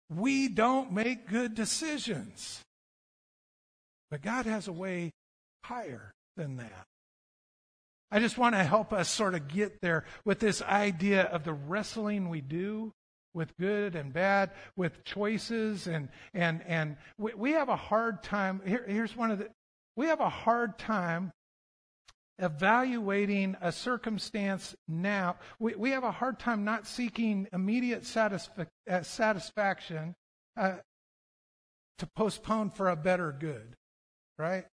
we 0.10 0.50
don't 0.50 0.92
make 0.92 1.30
good 1.30 1.56
decisions. 1.56 2.62
But 4.12 4.22
God 4.22 4.46
has 4.46 4.68
a 4.68 4.74
way 4.74 5.12
higher 5.68 6.14
than 6.38 6.58
that. 6.58 6.86
I 8.12 8.20
just 8.20 8.38
want 8.38 8.56
to 8.56 8.64
help 8.64 8.94
us 8.94 9.10
sort 9.10 9.36
of 9.36 9.48
get 9.48 9.82
there 9.82 10.06
with 10.24 10.40
this 10.40 10.62
idea 10.62 11.24
of 11.24 11.44
the 11.44 11.54
wrestling 11.54 12.30
we 12.30 12.42
do 12.42 12.94
with 13.34 13.58
good 13.58 13.96
and 13.96 14.14
bad, 14.14 14.52
with 14.78 15.04
choices, 15.04 15.88
and 15.88 16.10
and 16.34 16.64
and 16.66 16.98
we, 17.18 17.34
we 17.34 17.52
have 17.52 17.70
a 17.70 17.76
hard 17.76 18.24
time. 18.24 18.62
Here, 18.66 18.86
here's 18.88 19.16
one 19.16 19.32
of 19.32 19.40
the. 19.40 19.50
We 19.98 20.08
have 20.08 20.22
a 20.22 20.30
hard 20.30 20.80
time 20.80 21.32
evaluating 22.40 23.56
a 23.62 23.72
circumstance 23.72 24.76
now. 24.88 25.38
We 25.60 25.76
we 25.76 25.90
have 25.92 26.04
a 26.04 26.12
hard 26.12 26.40
time 26.40 26.64
not 26.64 26.88
seeking 26.88 27.48
immediate 27.52 28.06
uh, 28.16 29.04
satisfaction 29.04 30.16
uh, 30.58 30.76
to 31.98 32.08
postpone 32.16 32.72
for 32.72 32.90
a 32.90 32.96
better 32.96 33.36
good, 33.38 33.76
right? 34.38 34.66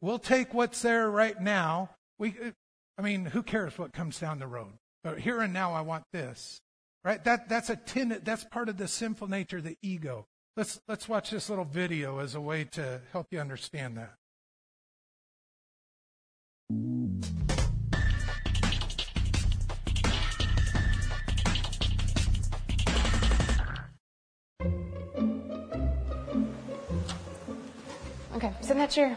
We'll 0.00 0.18
take 0.18 0.52
what's 0.52 0.82
there 0.82 1.08
right 1.08 1.40
now. 1.40 1.90
We, 2.18 2.34
I 2.98 3.02
mean, 3.02 3.26
who 3.26 3.44
cares 3.44 3.78
what 3.78 3.92
comes 3.92 4.18
down 4.18 4.40
the 4.40 4.48
road? 4.48 4.72
But 5.04 5.20
here 5.20 5.40
and 5.40 5.52
now, 5.52 5.74
I 5.74 5.82
want 5.82 6.02
this. 6.12 6.60
Right? 7.04 7.22
That, 7.22 7.48
that's 7.48 7.70
a 7.70 7.76
ten, 7.76 8.20
that's 8.24 8.42
part 8.42 8.68
of 8.68 8.78
the 8.78 8.88
sinful 8.88 9.28
nature, 9.28 9.60
the 9.60 9.76
ego. 9.82 10.26
Let's, 10.56 10.80
let's 10.88 11.08
watch 11.08 11.30
this 11.30 11.48
little 11.48 11.64
video 11.64 12.18
as 12.18 12.34
a 12.34 12.40
way 12.40 12.64
to 12.72 13.00
help 13.12 13.28
you 13.30 13.38
understand 13.38 13.96
that. 13.96 14.14
Okay, 28.34 28.52
sit 28.60 28.72
in 28.72 28.78
that 28.78 28.90
chair. 28.90 29.16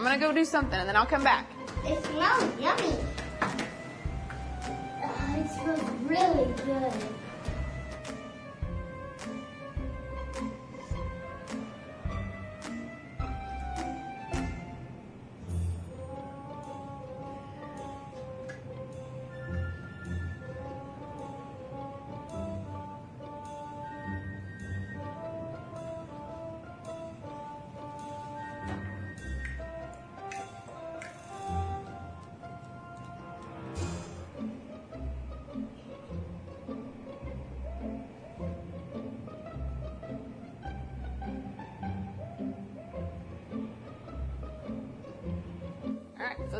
I'm 0.00 0.06
gonna 0.06 0.16
go 0.16 0.32
do 0.32 0.46
something 0.46 0.80
and 0.80 0.88
then 0.88 0.96
I'll 0.96 1.04
come 1.04 1.22
back. 1.22 1.44
It 1.84 2.02
smells 2.06 2.58
yummy. 2.58 2.96
Uh, 3.42 3.50
it 5.36 5.50
smells 5.50 5.82
really 6.06 6.54
good. 6.64 7.19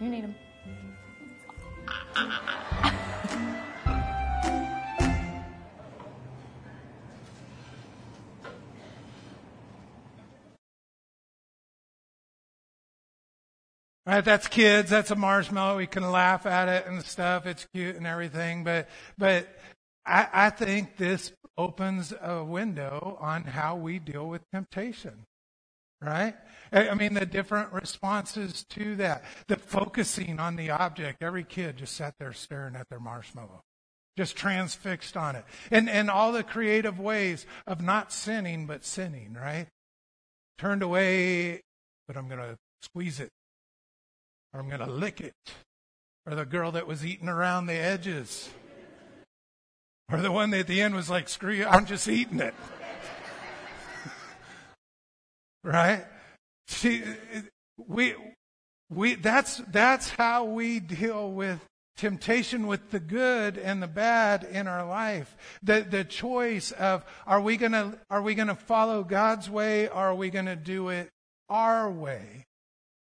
You 0.00 0.08
need 0.08 0.24
them. 0.24 0.34
Right, 14.10 14.24
that's 14.24 14.48
kids. 14.48 14.90
That's 14.90 15.12
a 15.12 15.14
marshmallow. 15.14 15.76
We 15.76 15.86
can 15.86 16.10
laugh 16.10 16.44
at 16.44 16.68
it 16.68 16.86
and 16.86 17.04
stuff. 17.04 17.46
It's 17.46 17.66
cute 17.72 17.94
and 17.94 18.08
everything. 18.08 18.64
But, 18.64 18.88
but 19.16 19.46
I, 20.04 20.26
I 20.32 20.50
think 20.50 20.96
this 20.96 21.32
opens 21.56 22.12
a 22.20 22.42
window 22.42 23.18
on 23.20 23.44
how 23.44 23.76
we 23.76 24.00
deal 24.00 24.26
with 24.26 24.42
temptation. 24.52 25.26
Right? 26.02 26.34
I 26.72 26.94
mean, 26.94 27.14
the 27.14 27.26
different 27.26 27.72
responses 27.72 28.64
to 28.70 28.96
that. 28.96 29.24
The 29.48 29.56
focusing 29.56 30.38
on 30.40 30.56
the 30.56 30.70
object. 30.70 31.22
Every 31.22 31.44
kid 31.44 31.76
just 31.76 31.94
sat 31.94 32.14
there 32.18 32.32
staring 32.32 32.76
at 32.76 32.88
their 32.88 33.00
marshmallow. 33.00 33.62
Just 34.16 34.36
transfixed 34.36 35.16
on 35.16 35.36
it. 35.36 35.44
And, 35.70 35.90
and 35.90 36.10
all 36.10 36.32
the 36.32 36.42
creative 36.42 36.98
ways 36.98 37.44
of 37.66 37.82
not 37.82 38.12
sinning, 38.12 38.66
but 38.66 38.84
sinning, 38.84 39.36
right? 39.38 39.66
Turned 40.58 40.82
away, 40.82 41.62
but 42.06 42.16
I'm 42.16 42.28
going 42.28 42.40
to 42.40 42.56
squeeze 42.82 43.20
it 43.20 43.30
or 44.52 44.60
I'm 44.60 44.68
going 44.68 44.80
to 44.80 44.90
lick 44.90 45.20
it, 45.20 45.34
or 46.26 46.34
the 46.34 46.44
girl 46.44 46.72
that 46.72 46.86
was 46.86 47.04
eating 47.04 47.28
around 47.28 47.66
the 47.66 47.74
edges, 47.74 48.50
or 50.10 50.20
the 50.20 50.32
one 50.32 50.50
that 50.50 50.60
at 50.60 50.66
the 50.66 50.80
end 50.80 50.94
was 50.94 51.08
like, 51.08 51.28
screw 51.28 51.52
you, 51.52 51.66
I'm 51.66 51.86
just 51.86 52.08
eating 52.08 52.40
it. 52.40 52.54
Right? 55.64 56.04
See, 56.68 57.02
we, 57.76 58.14
we, 58.88 59.14
that's, 59.14 59.58
that's 59.68 60.10
how 60.10 60.44
we 60.44 60.80
deal 60.80 61.30
with 61.30 61.60
temptation 61.96 62.66
with 62.66 62.90
the 62.90 63.00
good 63.00 63.58
and 63.58 63.82
the 63.82 63.86
bad 63.88 64.44
in 64.44 64.66
our 64.66 64.86
life. 64.86 65.36
The, 65.62 65.86
the 65.88 66.04
choice 66.04 66.72
of, 66.72 67.04
are 67.26 67.40
we 67.40 67.56
gonna, 67.56 67.98
are 68.08 68.22
we 68.22 68.34
gonna 68.34 68.54
follow 68.54 69.04
God's 69.04 69.50
way 69.50 69.88
or 69.88 69.96
are 69.96 70.14
we 70.14 70.30
gonna 70.30 70.56
do 70.56 70.88
it 70.88 71.10
our 71.48 71.90
way? 71.90 72.46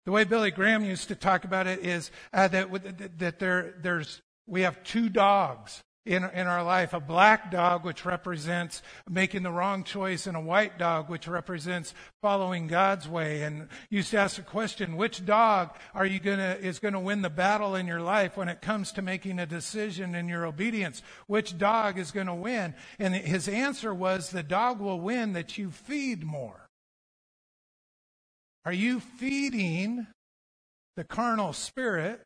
The 0.05 0.11
way 0.11 0.23
Billy 0.23 0.51
Graham 0.51 0.85
used 0.85 1.07
to 1.09 1.15
talk 1.15 1.43
about 1.43 1.67
it 1.67 1.79
is 1.79 2.11
uh, 2.31 2.47
that, 2.49 3.17
that 3.17 3.39
there, 3.39 3.73
there's, 3.81 4.21
we 4.47 4.61
have 4.61 4.83
two 4.83 5.09
dogs 5.09 5.81
in, 6.05 6.23
in 6.23 6.47
our 6.47 6.63
life 6.63 6.93
a 6.93 6.99
black 6.99 7.49
dog, 7.51 7.83
which 7.83 8.05
represents 8.05 8.81
making 9.09 9.43
the 9.43 9.51
wrong 9.51 9.83
choice, 9.83 10.27
and 10.27 10.37
a 10.37 10.41
white 10.41 10.77
dog, 10.77 11.09
which 11.09 11.27
represents 11.27 11.93
following 12.21 12.67
God's 12.67 13.07
way. 13.07 13.41
And 13.41 13.67
used 13.89 14.11
to 14.11 14.17
ask 14.17 14.35
the 14.35 14.43
question, 14.43 14.97
which 14.97 15.25
dog 15.25 15.75
are 15.93 16.05
you 16.05 16.19
gonna, 16.19 16.57
is 16.61 16.79
going 16.79 16.93
to 16.93 16.99
win 16.99 17.21
the 17.21 17.29
battle 17.29 17.75
in 17.75 17.87
your 17.87 18.01
life 18.01 18.37
when 18.37 18.49
it 18.49 18.61
comes 18.61 18.91
to 18.93 19.01
making 19.01 19.39
a 19.39 19.45
decision 19.45 20.15
in 20.15 20.29
your 20.29 20.45
obedience? 20.45 21.01
Which 21.27 21.57
dog 21.57 21.97
is 21.97 22.11
going 22.11 22.27
to 22.27 22.35
win? 22.35 22.75
And 22.99 23.15
his 23.15 23.47
answer 23.47 23.93
was, 23.93 24.29
the 24.29 24.43
dog 24.43 24.79
will 24.79 24.99
win 24.99 25.33
that 25.33 25.57
you 25.57 25.71
feed 25.71 26.23
more. 26.23 26.67
Are 28.63 28.73
you 28.73 28.99
feeding 28.99 30.07
the 30.95 31.03
carnal 31.03 31.53
spirit, 31.53 32.21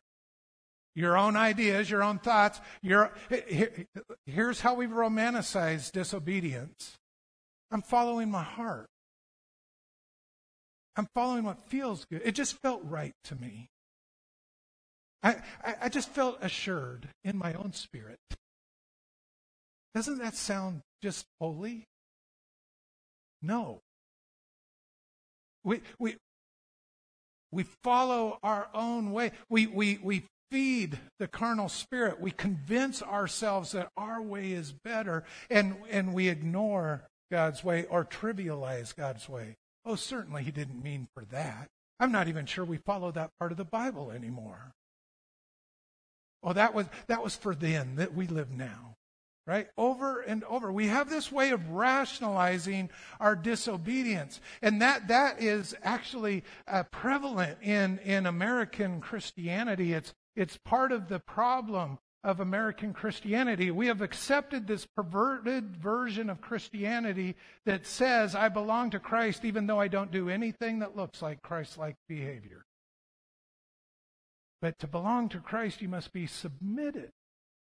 your 0.94 1.16
own 1.16 1.36
ideas, 1.36 1.90
your 1.90 2.02
own 2.02 2.18
thoughts? 2.18 2.60
Your, 2.82 3.12
here, 3.48 3.86
here's 4.26 4.60
how 4.60 4.74
we 4.74 4.86
romanticize 4.86 5.92
disobedience 5.92 6.96
I'm 7.70 7.82
following 7.82 8.30
my 8.30 8.42
heart. 8.42 8.88
I'm 10.96 11.06
following 11.14 11.44
what 11.44 11.68
feels 11.68 12.04
good. 12.04 12.22
It 12.24 12.32
just 12.32 12.60
felt 12.60 12.82
right 12.84 13.14
to 13.24 13.36
me. 13.36 13.68
I, 15.22 15.36
I, 15.64 15.74
I 15.82 15.88
just 15.88 16.08
felt 16.10 16.38
assured 16.42 17.08
in 17.24 17.36
my 17.36 17.54
own 17.54 17.72
spirit. 17.72 18.18
Doesn't 19.94 20.18
that 20.18 20.34
sound 20.34 20.82
just 21.02 21.26
holy? 21.40 21.84
No. 23.42 23.80
We, 25.64 25.80
we, 25.98 26.16
we 27.52 27.64
follow 27.84 28.38
our 28.42 28.68
own 28.74 29.12
way. 29.12 29.32
We, 29.48 29.66
we, 29.66 29.98
we 30.02 30.24
feed 30.50 30.98
the 31.18 31.28
carnal 31.28 31.68
spirit. 31.68 32.20
We 32.20 32.30
convince 32.30 33.02
ourselves 33.02 33.72
that 33.72 33.90
our 33.96 34.20
way 34.20 34.52
is 34.52 34.72
better, 34.72 35.24
and, 35.48 35.76
and 35.90 36.12
we 36.12 36.28
ignore 36.28 37.08
God's 37.30 37.62
way 37.62 37.84
or 37.84 38.04
trivialize 38.04 38.94
God's 38.94 39.28
way. 39.28 39.56
Oh, 39.84 39.94
certainly 39.94 40.42
he 40.42 40.50
didn't 40.50 40.82
mean 40.82 41.08
for 41.14 41.24
that. 41.26 41.68
I'm 41.98 42.12
not 42.12 42.28
even 42.28 42.46
sure 42.46 42.64
we 42.64 42.78
follow 42.78 43.12
that 43.12 43.30
part 43.38 43.52
of 43.52 43.58
the 43.58 43.64
Bible 43.64 44.10
anymore. 44.10 44.72
Oh, 46.42 46.52
that 46.54 46.74
was, 46.74 46.86
that 47.06 47.22
was 47.22 47.36
for 47.36 47.54
then, 47.54 47.96
that 47.96 48.14
we 48.14 48.26
live 48.26 48.50
now 48.50 48.96
right? 49.50 49.68
Over 49.76 50.20
and 50.20 50.44
over. 50.44 50.70
We 50.70 50.86
have 50.86 51.10
this 51.10 51.32
way 51.32 51.50
of 51.50 51.70
rationalizing 51.70 52.88
our 53.18 53.34
disobedience. 53.34 54.40
And 54.62 54.80
that, 54.80 55.08
that 55.08 55.42
is 55.42 55.74
actually 55.82 56.44
uh, 56.68 56.84
prevalent 56.84 57.58
in, 57.60 57.98
in 58.04 58.26
American 58.26 59.00
Christianity. 59.00 59.92
It's, 59.92 60.14
it's 60.36 60.56
part 60.58 60.92
of 60.92 61.08
the 61.08 61.18
problem 61.18 61.98
of 62.22 62.40
American 62.40 62.92
Christianity. 62.92 63.70
We 63.70 63.86
have 63.86 64.02
accepted 64.02 64.66
this 64.66 64.86
perverted 64.86 65.76
version 65.76 66.28
of 66.28 66.40
Christianity 66.40 67.34
that 67.64 67.86
says, 67.86 68.34
I 68.34 68.48
belong 68.48 68.90
to 68.90 68.98
Christ 68.98 69.44
even 69.44 69.66
though 69.66 69.80
I 69.80 69.88
don't 69.88 70.10
do 70.10 70.28
anything 70.28 70.80
that 70.80 70.96
looks 70.96 71.22
like 71.22 71.42
Christ 71.42 71.78
like 71.78 71.96
behavior. 72.08 72.64
But 74.60 74.78
to 74.80 74.86
belong 74.86 75.30
to 75.30 75.38
Christ, 75.38 75.80
you 75.80 75.88
must 75.88 76.12
be 76.12 76.26
submitted 76.26 77.10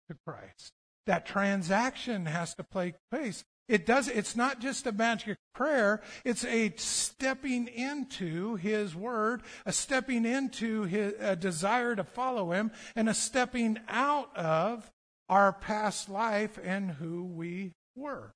to 0.09 0.15
Christ 0.25 0.71
that 1.05 1.25
transaction 1.25 2.25
has 2.25 2.55
to 2.55 2.65
take 2.73 2.95
place. 3.11 3.43
It 3.67 3.85
does, 3.85 4.07
it's 4.07 4.35
not 4.35 4.59
just 4.59 4.85
a 4.85 4.91
magic 4.91 5.37
prayer. 5.53 6.01
It's 6.23 6.45
a 6.45 6.73
stepping 6.77 7.67
into 7.67 8.55
His 8.55 8.95
Word, 8.95 9.41
a 9.65 9.71
stepping 9.71 10.25
into 10.25 10.83
His, 10.83 11.13
a 11.19 11.35
desire 11.35 11.95
to 11.95 12.03
follow 12.03 12.51
Him, 12.51 12.71
and 12.95 13.09
a 13.09 13.13
stepping 13.13 13.79
out 13.87 14.35
of 14.35 14.91
our 15.29 15.51
past 15.51 16.09
life 16.09 16.59
and 16.63 16.91
who 16.91 17.23
we 17.23 17.71
were. 17.95 18.33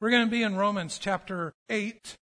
We're 0.00 0.10
going 0.10 0.26
to 0.26 0.30
be 0.30 0.42
in 0.42 0.56
Romans 0.56 0.98
chapter 0.98 1.54
8. 1.68 2.16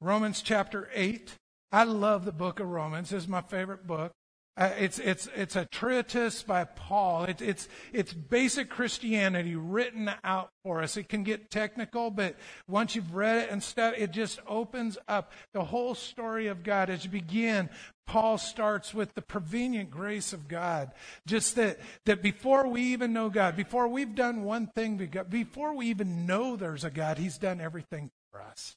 Romans 0.00 0.42
chapter 0.42 0.88
8. 0.94 1.34
I 1.70 1.84
love 1.84 2.24
the 2.24 2.32
book 2.32 2.60
of 2.60 2.68
Romans. 2.68 3.12
It's 3.12 3.28
my 3.28 3.40
favorite 3.40 3.86
book. 3.86 4.12
Uh, 4.54 4.70
it's, 4.78 4.98
it's, 4.98 5.30
it's 5.34 5.56
a 5.56 5.64
treatise 5.64 6.42
by 6.42 6.64
Paul. 6.64 7.24
It, 7.24 7.40
it's, 7.40 7.68
it's 7.90 8.12
basic 8.12 8.68
Christianity 8.68 9.56
written 9.56 10.10
out 10.22 10.50
for 10.62 10.82
us. 10.82 10.98
It 10.98 11.08
can 11.08 11.22
get 11.22 11.50
technical, 11.50 12.10
but 12.10 12.36
once 12.68 12.94
you've 12.94 13.14
read 13.14 13.44
it 13.44 13.50
and 13.50 13.62
stuff, 13.62 13.94
it 13.96 14.10
just 14.10 14.40
opens 14.46 14.98
up 15.08 15.32
the 15.54 15.64
whole 15.64 15.94
story 15.94 16.48
of 16.48 16.62
God. 16.64 16.90
As 16.90 17.02
you 17.02 17.10
begin, 17.10 17.70
Paul 18.06 18.36
starts 18.36 18.92
with 18.92 19.14
the 19.14 19.22
prevenient 19.22 19.90
grace 19.90 20.34
of 20.34 20.48
God. 20.48 20.90
Just 21.26 21.56
that, 21.56 21.78
that 22.04 22.20
before 22.20 22.68
we 22.68 22.82
even 22.82 23.14
know 23.14 23.30
God, 23.30 23.56
before 23.56 23.88
we've 23.88 24.14
done 24.14 24.44
one 24.44 24.66
thing, 24.66 25.10
before 25.30 25.74
we 25.74 25.86
even 25.86 26.26
know 26.26 26.56
there's 26.56 26.84
a 26.84 26.90
God, 26.90 27.16
He's 27.16 27.38
done 27.38 27.58
everything 27.58 28.10
for 28.30 28.42
us. 28.42 28.76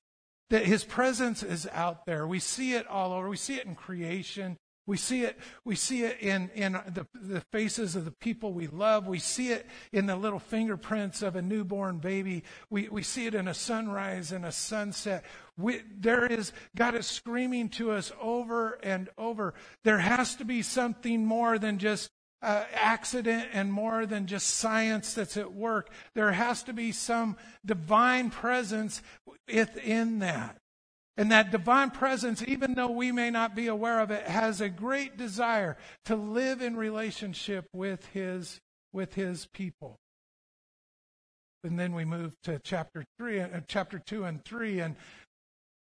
That 0.52 0.66
His 0.66 0.86
presence 0.86 1.44
is 1.44 1.68
out 1.74 2.06
there. 2.06 2.26
We 2.26 2.40
see 2.40 2.76
it 2.76 2.88
all 2.88 3.12
over. 3.12 3.28
We 3.28 3.36
see 3.36 3.56
it 3.56 3.66
in 3.66 3.76
creation. 3.76 4.56
We 4.88 4.98
see 4.98 5.24
it, 5.24 5.38
we 5.63 5.76
see 5.76 6.04
it 6.04 6.19
in, 6.19 6.50
in 6.54 6.74
the, 6.74 7.08
the 7.19 7.41
faces 7.41 7.95
of 7.95 8.06
the 8.06 8.12
people 8.12 8.54
we 8.54 8.67
love. 8.67 9.08
We 9.08 9.17
see 9.17 9.50
it 9.52 9.65
in 9.91 10.06
the 10.06 10.15
little 10.15 10.39
fingerprints 10.39 11.21
of 11.24 11.36
a 11.36 11.41
newborn 11.41 11.98
baby. 11.98 12.43
We, 12.69 12.89
we 12.89 13.02
see 13.02 13.26
it 13.26 13.34
in 13.34 13.48
a 13.48 13.54
sunrise 13.54 14.32
and 14.32 14.45
a 14.45 14.52
sunset. 14.52 15.26
We, 15.58 15.82
there 15.98 16.28
is, 16.28 16.54
God 16.76 16.93
is 16.93 17.08
screaming 17.08 17.69
to 17.69 17.91
us 17.91 18.12
over 18.21 18.80
and 18.84 19.10
over. 19.17 19.56
There 19.84 20.00
has 20.00 20.36
to 20.36 20.45
be 20.45 20.62
something 20.62 21.26
more 21.26 21.58
than 21.58 21.80
just 21.80 22.12
uh, 22.43 22.65
accident 22.74 23.48
and 23.54 23.74
more 23.74 24.06
than 24.06 24.28
just 24.28 24.48
science 24.48 25.15
that's 25.15 25.36
at 25.36 25.54
work. 25.54 25.89
There 26.13 26.32
has 26.32 26.62
to 26.63 26.74
be 26.74 26.91
some 26.91 27.38
divine 27.65 28.30
presence 28.30 29.02
within 29.48 30.19
that. 30.19 30.58
And 31.17 31.32
that 31.32 31.51
divine 31.51 31.91
presence, 31.91 32.43
even 32.45 32.73
though 32.73 32.91
we 32.91 33.12
may 33.12 33.30
not 33.30 33.56
be 33.56 33.67
aware 33.67 33.99
of 33.99 34.12
it, 34.12 34.28
has 34.28 34.60
a 34.60 34.67
great 34.67 35.17
desire 35.17 35.78
to 36.06 36.15
live 36.15 36.62
in 36.62 36.75
relationship 36.75 37.67
with 37.71 38.06
his, 38.08 38.60
with 38.91 39.13
his 39.13 39.47
people. 39.54 39.97
And 41.63 41.80
then 41.80 41.93
we 41.93 42.06
move 42.06 42.34
to 42.43 42.60
chapter 42.60 43.06
three, 43.17 43.39
uh, 43.39 43.62
chapter 43.67 43.97
two 43.97 44.25
and 44.25 44.43
three, 44.43 44.80
and 44.82 44.95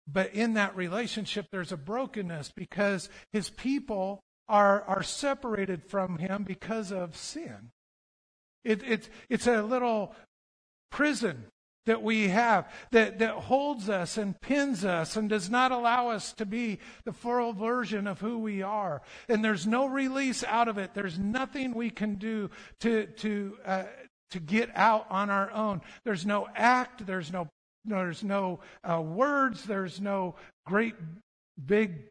but 0.07 0.33
in 0.33 0.55
that 0.55 0.75
relationship, 0.75 1.47
there's 1.51 1.71
a 1.71 1.77
brokenness 1.77 2.51
because 2.55 3.09
his 3.31 3.49
people 3.49 4.21
are, 4.49 4.81
are 4.83 5.03
separated 5.03 5.83
from 5.83 6.17
him 6.17 6.43
because 6.43 6.91
of 6.91 7.15
sin. 7.15 7.71
It, 8.63 8.83
it, 8.83 9.09
it's 9.29 9.47
a 9.47 9.61
little 9.61 10.13
prison 10.91 11.45
that 11.85 12.03
we 12.03 12.27
have 12.27 12.71
that, 12.91 13.19
that 13.19 13.31
holds 13.31 13.89
us 13.89 14.17
and 14.17 14.39
pins 14.39 14.85
us 14.85 15.15
and 15.15 15.29
does 15.29 15.49
not 15.49 15.71
allow 15.71 16.09
us 16.09 16.33
to 16.33 16.45
be 16.45 16.79
the 17.05 17.13
full 17.13 17.53
version 17.53 18.07
of 18.07 18.19
who 18.19 18.39
we 18.39 18.61
are. 18.61 19.01
And 19.27 19.43
there's 19.43 19.65
no 19.65 19.87
release 19.87 20.43
out 20.43 20.67
of 20.67 20.77
it. 20.77 20.93
There's 20.93 21.17
nothing 21.17 21.73
we 21.73 21.89
can 21.89 22.15
do 22.15 22.49
to, 22.81 23.07
to, 23.07 23.57
uh, 23.65 23.83
to 24.31 24.39
get 24.39 24.69
out 24.75 25.07
on 25.09 25.29
our 25.29 25.51
own. 25.51 25.81
There's 26.03 26.25
no 26.25 26.47
act. 26.55 27.05
There's 27.05 27.31
no, 27.31 27.47
there's 27.85 28.23
no 28.23 28.59
uh, 28.83 29.01
words. 29.01 29.63
There's 29.63 29.99
no 29.99 30.35
great 30.65 30.95
big 31.65 32.11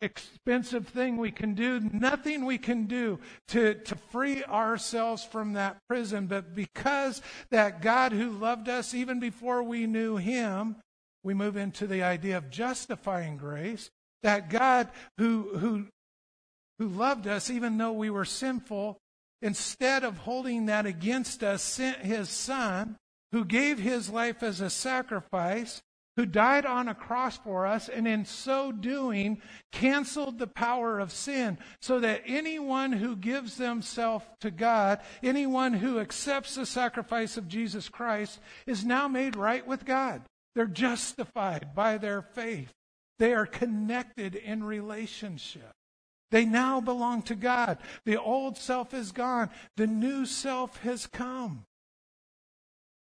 expensive 0.00 0.88
thing 0.88 1.16
we 1.16 1.30
can 1.30 1.54
do, 1.54 1.80
nothing 1.92 2.44
we 2.44 2.58
can 2.58 2.86
do 2.86 3.18
to, 3.48 3.74
to 3.74 3.96
free 4.10 4.44
ourselves 4.44 5.24
from 5.24 5.54
that 5.54 5.78
prison. 5.88 6.26
But 6.26 6.54
because 6.54 7.22
that 7.50 7.82
God 7.82 8.12
who 8.12 8.30
loved 8.30 8.68
us 8.68 8.94
even 8.94 9.20
before 9.20 9.62
we 9.62 9.86
knew 9.86 10.16
him, 10.16 10.76
we 11.24 11.34
move 11.34 11.56
into 11.56 11.86
the 11.86 12.02
idea 12.02 12.36
of 12.36 12.50
justifying 12.50 13.36
grace. 13.36 13.90
That 14.22 14.50
God 14.50 14.88
who, 15.18 15.56
who, 15.56 15.86
who 16.78 16.88
loved 16.88 17.26
us 17.26 17.50
even 17.50 17.78
though 17.78 17.92
we 17.92 18.10
were 18.10 18.24
sinful, 18.24 18.98
instead 19.42 20.04
of 20.04 20.18
holding 20.18 20.66
that 20.66 20.86
against 20.86 21.42
us, 21.42 21.62
sent 21.62 21.98
his 21.98 22.28
son 22.28 22.96
who 23.32 23.44
gave 23.44 23.78
his 23.78 24.08
life 24.08 24.42
as 24.42 24.60
a 24.60 24.70
sacrifice 24.70 25.82
who 26.16 26.26
died 26.26 26.64
on 26.64 26.88
a 26.88 26.94
cross 26.94 27.36
for 27.36 27.66
us, 27.66 27.88
and 27.88 28.08
in 28.08 28.24
so 28.24 28.72
doing, 28.72 29.40
canceled 29.70 30.38
the 30.38 30.46
power 30.46 30.98
of 30.98 31.12
sin, 31.12 31.58
so 31.80 32.00
that 32.00 32.22
anyone 32.26 32.92
who 32.92 33.14
gives 33.14 33.56
themselves 33.56 34.24
to 34.40 34.50
God, 34.50 35.00
anyone 35.22 35.74
who 35.74 35.98
accepts 35.98 36.54
the 36.54 36.66
sacrifice 36.66 37.36
of 37.36 37.48
Jesus 37.48 37.88
Christ, 37.88 38.40
is 38.66 38.84
now 38.84 39.08
made 39.08 39.36
right 39.36 39.66
with 39.66 39.84
God. 39.84 40.22
They're 40.54 40.66
justified 40.66 41.74
by 41.74 41.98
their 41.98 42.22
faith. 42.22 42.72
They 43.18 43.34
are 43.34 43.46
connected 43.46 44.34
in 44.34 44.64
relationship. 44.64 45.72
They 46.30 46.44
now 46.44 46.80
belong 46.80 47.22
to 47.22 47.34
God. 47.34 47.78
The 48.04 48.20
old 48.20 48.56
self 48.56 48.92
is 48.94 49.12
gone. 49.12 49.50
The 49.76 49.86
new 49.86 50.26
self 50.26 50.78
has 50.78 51.06
come. 51.06 51.64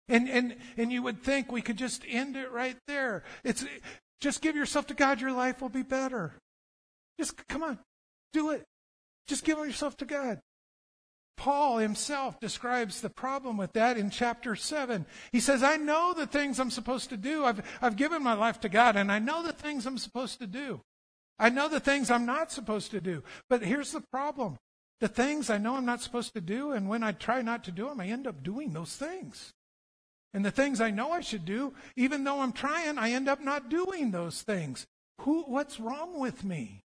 And, 0.09 0.29
and, 0.29 0.57
and 0.77 0.91
you 0.91 1.01
would 1.03 1.23
think 1.23 1.51
we 1.51 1.61
could 1.61 1.77
just 1.77 2.03
end 2.07 2.35
it 2.35 2.51
right 2.51 2.77
there. 2.87 3.23
It's, 3.43 3.65
just 4.19 4.41
give 4.41 4.55
yourself 4.55 4.87
to 4.87 4.93
God, 4.93 5.21
your 5.21 5.31
life 5.31 5.61
will 5.61 5.69
be 5.69 5.83
better. 5.83 6.33
Just 7.17 7.47
come 7.47 7.63
on, 7.63 7.79
do 8.33 8.51
it. 8.51 8.63
Just 9.27 9.45
give 9.45 9.57
yourself 9.57 9.95
to 9.97 10.05
God. 10.05 10.39
Paul 11.35 11.77
himself 11.77 12.39
describes 12.39 13.01
the 13.01 13.09
problem 13.09 13.57
with 13.57 13.73
that 13.73 13.97
in 13.97 14.09
chapter 14.09 14.55
7. 14.55 15.05
He 15.31 15.39
says, 15.39 15.63
I 15.63 15.77
know 15.77 16.13
the 16.13 16.27
things 16.27 16.59
I'm 16.59 16.71
supposed 16.71 17.09
to 17.09 17.17
do. 17.17 17.43
I've, 17.43 17.61
I've 17.81 17.95
given 17.95 18.21
my 18.23 18.33
life 18.33 18.59
to 18.61 18.69
God, 18.69 18.95
and 18.95 19.11
I 19.11 19.19
know 19.19 19.43
the 19.43 19.53
things 19.53 19.85
I'm 19.85 19.97
supposed 19.97 20.39
to 20.39 20.47
do. 20.47 20.81
I 21.39 21.49
know 21.49 21.67
the 21.67 21.79
things 21.79 22.11
I'm 22.11 22.25
not 22.25 22.51
supposed 22.51 22.91
to 22.91 23.01
do. 23.01 23.23
But 23.49 23.63
here's 23.63 23.91
the 23.91 24.03
problem 24.11 24.57
the 24.99 25.07
things 25.09 25.49
I 25.49 25.57
know 25.57 25.75
I'm 25.75 25.85
not 25.85 26.01
supposed 26.01 26.33
to 26.33 26.41
do, 26.41 26.71
and 26.71 26.87
when 26.87 27.03
I 27.03 27.11
try 27.11 27.41
not 27.41 27.65
to 27.65 27.71
do 27.71 27.89
them, 27.89 27.99
I 27.99 28.07
end 28.07 28.25
up 28.25 28.41
doing 28.41 28.71
those 28.71 28.95
things. 28.95 29.51
And 30.33 30.43
the 30.43 30.51
things 30.51 30.81
I 30.81 30.89
know 30.89 31.11
I 31.11 31.21
should 31.21 31.45
do, 31.45 31.73
even 31.95 32.23
though 32.23 32.41
I'm 32.41 32.53
trying, 32.53 32.97
I 32.97 33.11
end 33.11 33.29
up 33.29 33.41
not 33.41 33.69
doing 33.69 34.11
those 34.11 34.41
things. 34.41 34.87
Who, 35.21 35.43
what's 35.43 35.79
wrong 35.79 36.19
with 36.19 36.43
me? 36.43 36.83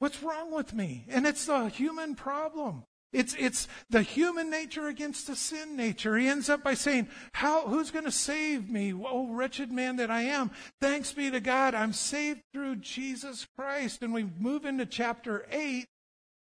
What's 0.00 0.22
wrong 0.22 0.52
with 0.52 0.74
me? 0.74 1.04
And 1.08 1.26
it's 1.26 1.46
the 1.46 1.68
human 1.68 2.14
problem. 2.14 2.82
It's, 3.12 3.36
it's 3.38 3.68
the 3.88 4.02
human 4.02 4.50
nature 4.50 4.88
against 4.88 5.28
the 5.28 5.36
sin 5.36 5.76
nature. 5.76 6.16
He 6.16 6.26
ends 6.26 6.50
up 6.50 6.64
by 6.64 6.74
saying, 6.74 7.08
How, 7.32 7.68
who's 7.68 7.92
going 7.92 8.06
to 8.06 8.10
save 8.10 8.68
me? 8.68 8.92
Oh, 8.92 9.28
wretched 9.28 9.70
man 9.70 9.96
that 9.96 10.10
I 10.10 10.22
am. 10.22 10.50
Thanks 10.80 11.12
be 11.12 11.30
to 11.30 11.38
God. 11.38 11.76
I'm 11.76 11.92
saved 11.92 12.42
through 12.52 12.76
Jesus 12.76 13.46
Christ. 13.56 14.02
And 14.02 14.12
we 14.12 14.28
move 14.38 14.64
into 14.64 14.84
chapter 14.84 15.46
8. 15.52 15.86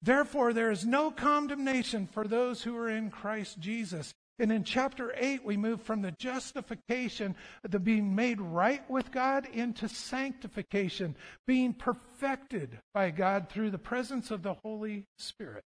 Therefore, 0.02 0.52
there 0.52 0.70
is 0.70 0.86
no 0.86 1.10
condemnation 1.10 2.06
for 2.06 2.28
those 2.28 2.64
who 2.64 2.76
are 2.78 2.90
in 2.90 3.10
Christ 3.10 3.60
Jesus. 3.60 4.14
And 4.40 4.52
in 4.52 4.64
chapter 4.64 5.14
8, 5.18 5.44
we 5.44 5.58
move 5.58 5.82
from 5.82 6.02
the 6.02 6.12
justification, 6.12 7.36
the 7.68 7.80
being 7.80 8.14
made 8.14 8.40
right 8.40 8.88
with 8.90 9.12
God, 9.12 9.48
into 9.52 9.90
sanctification, 9.90 11.16
being 11.48 11.74
perfected 11.74 12.80
by 12.94 13.10
God 13.10 13.50
through 13.50 13.72
the 13.72 13.80
presence 13.80 14.30
of 14.30 14.44
the 14.44 14.54
Holy 14.54 15.06
Spirit. 15.18 15.64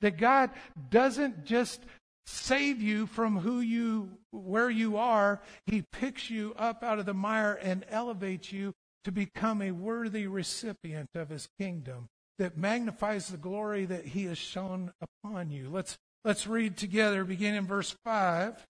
That 0.00 0.18
God 0.18 0.50
doesn't 0.90 1.44
just 1.44 1.80
save 2.26 2.82
you 2.82 3.06
from 3.06 3.38
who 3.38 3.60
you, 3.60 4.10
where 4.32 4.68
you 4.68 4.96
are, 4.96 5.40
He 5.66 5.84
picks 5.92 6.28
you 6.28 6.52
up 6.58 6.82
out 6.82 6.98
of 6.98 7.06
the 7.06 7.14
mire 7.14 7.58
and 7.62 7.84
elevates 7.88 8.52
you 8.52 8.74
to 9.04 9.12
become 9.12 9.62
a 9.62 9.70
worthy 9.70 10.26
recipient 10.26 11.10
of 11.14 11.28
His 11.28 11.48
kingdom 11.60 12.08
that 12.38 12.58
magnifies 12.58 13.28
the 13.28 13.36
glory 13.36 13.84
that 13.86 14.04
He 14.04 14.24
has 14.24 14.36
shown 14.36 14.92
upon 15.00 15.50
you. 15.50 15.70
Let's 15.70 15.96
Let's 16.24 16.46
read 16.46 16.76
together, 16.76 17.24
beginning 17.24 17.58
in 17.58 17.66
verse 17.66 17.94
5. 18.04 18.66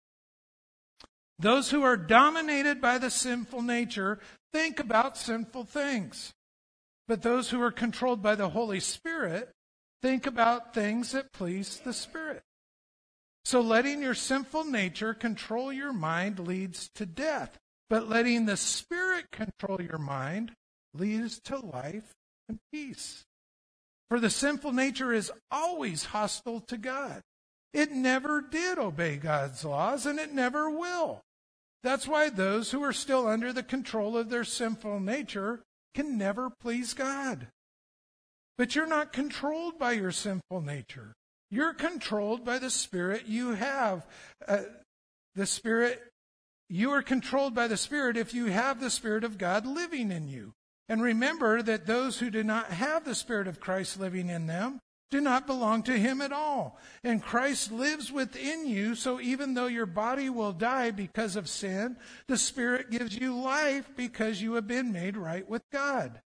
Those 1.38 1.70
who 1.70 1.82
are 1.82 1.96
dominated 1.96 2.80
by 2.80 2.98
the 2.98 3.11
sinful 3.11 3.62
nature 3.62 4.18
think 4.52 4.80
about 4.80 5.16
sinful 5.16 5.64
things. 5.64 6.32
But 7.09 7.22
those 7.22 7.50
who 7.50 7.61
are 7.62 7.70
controlled 7.70 8.22
by 8.22 8.35
the 8.35 8.50
Holy 8.50 8.80
Spirit 8.80 9.50
think 10.02 10.26
about 10.26 10.74
things 10.74 11.12
that 11.12 11.32
please 11.32 11.80
the 11.85 11.92
Spirit. 11.92 12.42
So 13.44 13.61
letting 13.61 14.02
your 14.02 14.14
sinful 14.14 14.64
nature 14.64 15.14
control 15.14 15.72
your 15.72 15.92
mind 15.92 16.40
leads 16.40 16.90
to 16.96 17.06
death. 17.06 17.59
But 17.88 18.09
letting 18.09 18.46
the 18.46 18.56
Spirit 18.56 19.30
control 19.30 19.80
your 19.80 19.98
mind 19.98 20.52
leads 20.94 21.38
to 21.44 21.59
life 21.59 22.14
and 22.48 22.59
peace. 22.72 23.24
For 24.09 24.18
the 24.18 24.30
sinful 24.30 24.72
nature 24.72 25.12
is 25.12 25.30
always 25.50 26.06
hostile 26.06 26.61
to 26.62 26.76
God. 26.78 27.22
It 27.76 27.92
never 27.92 28.40
did 28.40 28.78
obey 28.78 29.18
God's 29.18 29.62
laws, 29.62 30.06
and 30.06 30.18
it 30.18 30.32
never 30.32 30.70
will. 30.70 31.20
That's 31.82 32.08
why 32.08 32.30
those 32.30 32.70
who 32.70 32.82
are 32.82 32.92
still 32.94 33.28
under 33.28 33.52
the 33.52 33.62
control 33.62 34.16
of 34.16 34.30
their 34.30 34.44
sinful 34.44 34.98
nature 35.00 35.60
can 35.94 36.16
never 36.16 36.48
please 36.48 36.94
God. 36.94 37.48
But 38.56 38.74
you're 38.74 38.86
not 38.86 39.12
controlled 39.12 39.78
by 39.78 39.92
your 39.92 40.10
sinful 40.10 40.62
nature. 40.62 41.12
You're 41.50 41.74
controlled 41.74 42.46
by 42.46 42.58
the 42.58 42.70
Spirit 42.70 43.26
you 43.26 43.50
have. 43.50 44.06
Uh, 44.48 44.62
the 45.34 45.44
Spirit, 45.44 46.02
you 46.70 46.90
are 46.92 47.02
controlled 47.02 47.54
by 47.54 47.68
the 47.68 47.76
Spirit 47.76 48.16
if 48.16 48.32
you 48.32 48.46
have 48.46 48.80
the 48.80 48.88
Spirit 48.88 49.22
of 49.22 49.36
God 49.36 49.66
living 49.66 50.10
in 50.10 50.28
you. 50.28 50.54
And 50.88 51.02
remember 51.02 51.60
that 51.60 51.84
those 51.84 52.20
who 52.20 52.30
do 52.30 52.42
not 52.42 52.70
have 52.70 53.04
the 53.04 53.14
Spirit 53.14 53.46
of 53.46 53.60
Christ 53.60 54.00
living 54.00 54.30
in 54.30 54.46
them 54.46 54.80
do 55.10 55.20
not 55.20 55.46
belong 55.46 55.82
to 55.84 55.98
him 55.98 56.20
at 56.20 56.32
all. 56.32 56.78
And 57.04 57.22
Christ 57.22 57.70
lives 57.70 58.10
within 58.10 58.66
you, 58.66 58.94
so 58.94 59.20
even 59.20 59.54
though 59.54 59.66
your 59.66 59.86
body 59.86 60.28
will 60.28 60.52
die 60.52 60.90
because 60.90 61.36
of 61.36 61.48
sin, 61.48 61.96
the 62.26 62.36
Spirit 62.36 62.90
gives 62.90 63.16
you 63.16 63.34
life 63.34 63.88
because 63.96 64.42
you 64.42 64.54
have 64.54 64.66
been 64.66 64.92
made 64.92 65.16
right 65.16 65.48
with 65.48 65.62
God. 65.70 66.20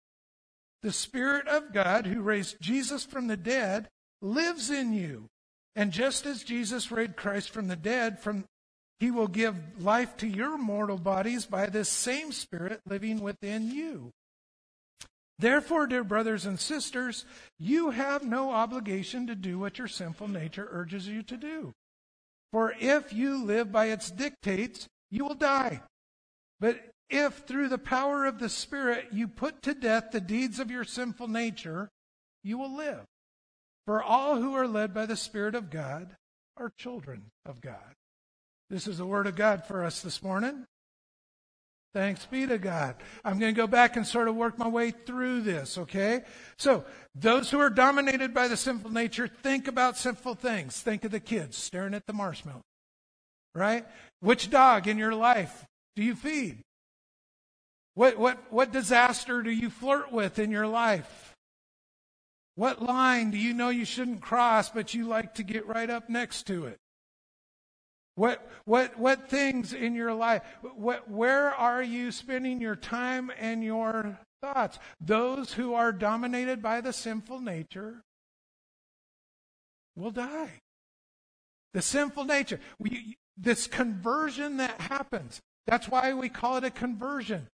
The 0.81 0.93
Spirit 0.93 1.47
of 1.47 1.73
God, 1.73 2.05
who 2.05 2.21
raised 2.21 2.61
Jesus 2.61 3.03
from 3.03 3.27
the 3.27 3.37
dead, 3.37 3.89
lives 4.21 4.69
in 4.69 4.93
you. 4.93 5.25
And 5.75 5.91
just 5.91 6.25
as 6.25 6.43
Jesus 6.43 6.91
raised 6.91 7.17
Christ 7.17 7.49
from 7.49 7.67
the 7.67 7.75
dead, 7.75 8.19
from 8.19 8.45
he 8.99 9.11
will 9.11 9.27
give 9.27 9.55
life 9.81 10.17
to 10.17 10.27
your 10.27 10.57
mortal 10.57 10.97
bodies 10.97 11.45
by 11.45 11.67
this 11.67 11.89
same 11.89 12.31
Spirit 12.31 12.81
living 12.85 13.21
within 13.21 13.71
you. 13.71 14.11
Therefore, 15.39 15.87
dear 15.87 16.03
brothers 16.03 16.45
and 16.45 16.59
sisters, 16.59 17.25
you 17.57 17.91
have 17.91 18.23
no 18.23 18.51
obligation 18.51 19.25
to 19.27 19.35
do 19.35 19.57
what 19.57 19.77
your 19.77 19.87
sinful 19.87 20.27
nature 20.27 20.67
urges 20.69 21.07
you 21.07 21.23
to 21.23 21.37
do. 21.37 21.71
For 22.51 22.75
if 22.77 23.13
you 23.13 23.43
live 23.43 23.71
by 23.71 23.85
its 23.85 24.11
dictates, 24.11 24.87
you 25.09 25.23
will 25.23 25.35
die. 25.35 25.81
But 26.59 26.91
if 27.09 27.45
through 27.47 27.69
the 27.69 27.77
power 27.77 28.25
of 28.25 28.39
the 28.39 28.49
Spirit 28.49 29.07
you 29.13 29.29
put 29.29 29.61
to 29.61 29.73
death 29.73 30.11
the 30.11 30.19
deeds 30.19 30.59
of 30.59 30.69
your 30.69 30.83
sinful 30.83 31.29
nature, 31.29 31.89
you 32.43 32.57
will 32.57 32.75
live. 32.75 33.05
For 33.85 34.03
all 34.03 34.41
who 34.41 34.55
are 34.55 34.67
led 34.67 34.93
by 34.93 35.05
the 35.05 35.15
Spirit 35.15 35.55
of 35.55 35.69
God 35.69 36.17
are 36.57 36.71
children 36.77 37.23
of 37.45 37.61
God. 37.61 37.95
This 38.69 38.87
is 38.87 38.97
the 38.97 39.05
word 39.05 39.25
of 39.25 39.35
God 39.35 39.65
for 39.65 39.83
us 39.85 40.01
this 40.01 40.21
morning. 40.21 40.65
Thanks 41.93 42.25
be 42.27 42.45
to 42.45 42.59
God. 42.59 42.95
I'm 43.25 43.39
going 43.39 43.53
to 43.53 43.59
go 43.59 43.65
back 43.65 43.95
and 43.95 44.05
sort 44.05 44.27
of 44.27 44.35
work 44.35 44.59
my 44.59 44.67
way 44.67 44.91
through 44.91 45.41
this, 45.41 45.77
okay? 45.77 46.21
So, 46.57 46.85
those 47.15 47.49
who 47.49 47.59
are 47.59 47.71
dominated 47.71 48.31
by 48.31 48.47
the 48.47 48.57
sinful 48.57 48.91
nature, 48.91 49.27
think 49.27 49.67
about 49.67 49.97
sinful 49.97 50.35
things. 50.35 50.79
Think 50.79 51.03
of 51.03 51.11
the 51.11 51.19
kids 51.19 51.57
staring 51.57 51.95
at 51.95 52.05
the 52.05 52.13
marshmallow, 52.13 52.61
right? 53.55 53.85
Which 54.19 54.51
dog 54.51 54.87
in 54.87 54.99
your 54.99 55.15
life 55.15 55.65
do 55.95 56.03
you 56.03 56.13
feed? 56.13 56.61
What, 57.95 58.17
what, 58.17 58.37
what 58.51 58.71
disaster 58.71 59.41
do 59.41 59.49
you 59.49 59.71
flirt 59.71 60.11
with 60.11 60.37
in 60.37 60.51
your 60.51 60.67
life? 60.67 61.33
What 62.55 62.83
line 62.83 63.31
do 63.31 63.37
you 63.37 63.53
know 63.53 63.69
you 63.69 63.85
shouldn't 63.85 64.21
cross, 64.21 64.69
but 64.69 64.93
you 64.93 65.07
like 65.07 65.33
to 65.35 65.43
get 65.43 65.65
right 65.65 65.89
up 65.89 66.07
next 66.07 66.45
to 66.47 66.65
it? 66.65 66.77
What, 68.19 68.45
what, 68.65 68.99
what 68.99 69.29
things 69.29 69.71
in 69.71 69.95
your 69.95 70.13
life, 70.13 70.41
what, 70.75 71.09
where 71.09 71.51
are 71.51 71.81
you 71.81 72.11
spending 72.11 72.59
your 72.59 72.75
time 72.75 73.31
and 73.39 73.63
your 73.63 74.19
thoughts? 74.41 74.77
Those 74.99 75.53
who 75.53 75.73
are 75.73 75.93
dominated 75.93 76.61
by 76.61 76.81
the 76.81 76.91
sinful 76.91 77.39
nature 77.39 78.01
will 79.95 80.11
die. 80.11 80.59
The 81.73 81.81
sinful 81.81 82.25
nature. 82.25 82.59
We, 82.77 83.15
this 83.37 83.67
conversion 83.67 84.57
that 84.57 84.81
happens. 84.81 85.39
That's 85.65 85.87
why 85.87 86.13
we 86.13 86.27
call 86.27 86.57
it 86.57 86.65
a 86.65 86.71
conversion. 86.71 87.47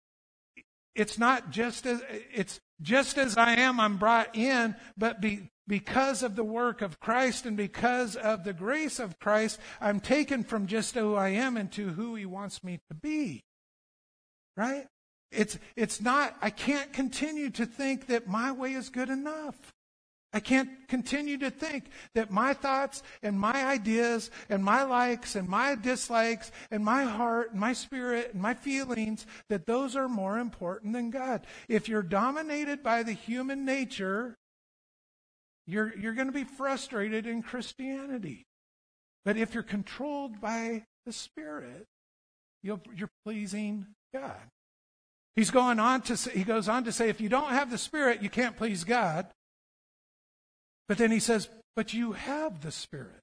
It's 0.95 1.19
not 1.19 1.51
just 1.51 1.87
as, 1.87 2.03
it's 2.35 2.61
just 2.81 3.19
as 3.19 3.37
I 3.37 3.55
am, 3.55 3.81
I'm 3.81 3.97
brought 3.97 4.37
in, 4.37 4.75
but 4.97 5.21
be, 5.21 5.51
because 5.67 6.23
of 6.23 6.37
the 6.37 6.45
work 6.45 6.83
of 6.83 7.01
Christ 7.01 7.47
and 7.47 7.57
because 7.57 8.17
of 8.17 8.45
the 8.45 8.53
grace 8.53 8.99
of 8.99 9.19
Christ, 9.19 9.59
I'm 9.81 10.01
taken 10.01 10.45
from 10.45 10.67
just 10.67 10.95
who 10.95 11.15
I 11.15 11.29
am 11.29 11.57
into 11.57 11.91
who 11.91 12.15
He 12.15 12.27
wants 12.27 12.63
me 12.63 12.81
to 12.91 12.95
be. 12.95 13.43
Right? 14.57 14.87
It's, 15.31 15.59
it's 15.77 16.01
not, 16.01 16.37
I 16.43 16.51
can't 16.51 16.93
continue 16.93 17.49
to 17.51 17.65
think 17.65 18.09
that 18.09 18.29
my 18.29 18.53
way 18.53 18.75
is 18.75 18.91
good 18.91 19.09
enough. 19.09 19.73
I 20.33 20.41
can't 20.41 20.71
continue 20.89 21.37
to 21.39 21.51
think 21.51 21.91
that 22.15 22.31
my 22.31 22.55
thoughts 22.55 23.03
and 23.23 23.39
my 23.39 23.67
ideas 23.67 24.31
and 24.49 24.65
my 24.65 24.83
likes 24.83 25.37
and 25.37 25.47
my 25.47 25.75
dislikes 25.75 26.51
and 26.71 26.83
my 26.85 27.05
heart 27.05 27.51
and 27.53 27.61
my 27.61 27.75
spirit 27.75 28.31
and 28.33 28.41
my 28.41 28.55
feelings, 28.55 29.27
that 29.51 29.67
those 29.67 29.95
are 29.95 30.09
more 30.09 30.39
important 30.39 30.95
than 30.95 31.11
God. 31.11 31.47
If 31.69 31.89
you're 31.89 32.03
dominated 32.03 32.83
by 32.83 33.03
the 33.03 33.13
human 33.13 33.67
nature, 33.67 34.37
you're, 35.67 35.97
you're 35.99 36.15
going 36.15 36.29
to 36.29 36.33
be 36.33 36.45
frustrated 36.45 37.27
in 37.27 37.43
Christianity. 37.43 38.47
But 39.25 39.37
if 39.37 39.55
you're 39.55 39.63
controlled 39.63 40.41
by 40.41 40.85
the 41.05 41.13
Spirit, 41.13 41.87
you 42.63 42.75
are 42.75 43.09
pleasing 43.25 43.87
God. 44.15 44.41
He's 45.37 45.51
going 45.51 45.79
on 45.79 46.03
to 46.03 46.17
say, 46.17 46.33
he 46.33 46.45
goes 46.45 46.69
on 46.69 46.85
to 46.85 46.93
say, 46.93 47.09
if 47.09 47.21
you 47.21 47.29
don't 47.29 47.51
have 47.51 47.71
the 47.71 47.79
Spirit, 47.79 48.23
you 48.23 48.31
can't 48.31 48.57
please 48.57 48.85
God. 48.85 49.27
But 50.89 50.99
then 50.99 51.11
he 51.11 51.21
says, 51.21 51.49
but 51.75 51.95
you 51.95 52.13
have 52.13 52.61
the 52.61 52.73
Spirit. 52.73 53.23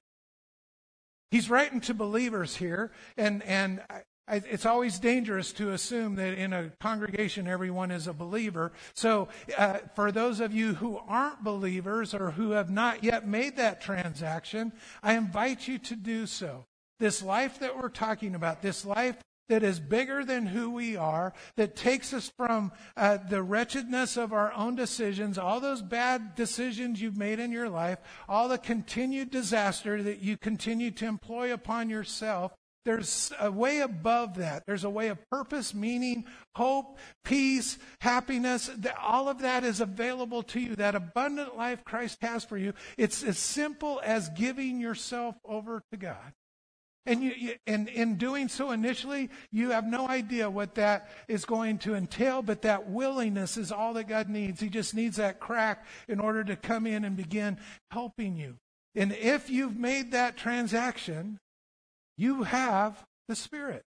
He's 1.30 1.48
writing 1.48 1.80
to 1.82 1.94
believers 1.94 2.56
here, 2.56 2.90
and, 3.16 3.42
and 3.44 3.80
it's 4.28 4.66
always 4.66 4.98
dangerous 4.98 5.52
to 5.54 5.70
assume 5.70 6.16
that 6.16 6.34
in 6.34 6.52
a 6.52 6.70
congregation 6.80 7.46
everyone 7.46 7.90
is 7.90 8.06
a 8.06 8.12
believer. 8.12 8.72
So, 8.94 9.28
uh, 9.56 9.78
for 9.94 10.10
those 10.10 10.40
of 10.40 10.52
you 10.52 10.74
who 10.74 10.98
aren't 11.06 11.44
believers 11.44 12.14
or 12.14 12.32
who 12.32 12.52
have 12.52 12.70
not 12.70 13.04
yet 13.04 13.26
made 13.26 13.56
that 13.56 13.80
transaction, 13.80 14.72
I 15.02 15.14
invite 15.14 15.68
you 15.68 15.78
to 15.78 15.96
do 15.96 16.26
so. 16.26 16.64
This 16.98 17.22
life 17.22 17.60
that 17.60 17.76
we're 17.76 17.88
talking 17.88 18.34
about, 18.34 18.62
this 18.62 18.84
life 18.84 19.16
that 19.50 19.62
is 19.62 19.80
bigger 19.80 20.24
than 20.24 20.46
who 20.46 20.70
we 20.70 20.96
are, 20.96 21.34
that 21.56 21.76
takes 21.76 22.14
us 22.14 22.32
from 22.36 22.72
uh, 22.96 23.18
the 23.28 23.42
wretchedness 23.42 24.16
of 24.16 24.32
our 24.32 24.52
own 24.54 24.76
decisions, 24.76 25.36
all 25.36 25.60
those 25.60 25.82
bad 25.82 26.34
decisions 26.34 27.02
you've 27.02 27.16
made 27.16 27.40
in 27.40 27.52
your 27.52 27.68
life, 27.68 27.98
all 28.28 28.48
the 28.48 28.58
continued 28.58 29.30
disaster 29.30 30.02
that 30.02 30.20
you 30.20 30.36
continue 30.36 30.90
to 30.92 31.04
employ 31.04 31.52
upon 31.52 31.90
yourself, 31.90 32.52
there's 32.84 33.30
a 33.38 33.50
way 33.52 33.80
above 33.80 34.36
that. 34.36 34.64
There's 34.66 34.84
a 34.84 34.90
way 34.90 35.08
of 35.08 35.18
purpose, 35.30 35.74
meaning, 35.74 36.24
hope, 36.54 36.98
peace, 37.24 37.76
happiness. 38.00 38.70
All 39.02 39.28
of 39.28 39.40
that 39.40 39.64
is 39.64 39.80
available 39.80 40.42
to 40.44 40.60
you. 40.60 40.76
That 40.76 40.94
abundant 40.94 41.56
life 41.56 41.84
Christ 41.84 42.18
has 42.22 42.42
for 42.42 42.56
you. 42.56 42.72
It's 42.96 43.22
as 43.22 43.38
simple 43.38 44.00
as 44.02 44.30
giving 44.30 44.80
yourself 44.80 45.34
over 45.44 45.82
to 45.92 45.98
God. 45.98 46.32
And, 47.06 47.22
you, 47.22 47.32
you, 47.36 47.54
and 47.66 47.88
in 47.88 48.16
doing 48.16 48.48
so 48.48 48.72
initially, 48.72 49.30
you 49.50 49.70
have 49.70 49.86
no 49.86 50.06
idea 50.06 50.50
what 50.50 50.74
that 50.74 51.08
is 51.28 51.44
going 51.44 51.78
to 51.78 51.94
entail, 51.94 52.42
but 52.42 52.62
that 52.62 52.88
willingness 52.90 53.56
is 53.56 53.72
all 53.72 53.94
that 53.94 54.08
God 54.08 54.28
needs. 54.28 54.60
He 54.60 54.68
just 54.68 54.94
needs 54.94 55.16
that 55.16 55.40
crack 55.40 55.86
in 56.08 56.20
order 56.20 56.44
to 56.44 56.56
come 56.56 56.86
in 56.86 57.04
and 57.04 57.16
begin 57.16 57.58
helping 57.90 58.36
you. 58.36 58.56
And 58.94 59.12
if 59.12 59.48
you've 59.48 59.78
made 59.78 60.12
that 60.12 60.36
transaction, 60.36 61.38
you 62.18 62.42
have 62.42 63.04
the 63.28 63.36
Spirit. 63.36 63.84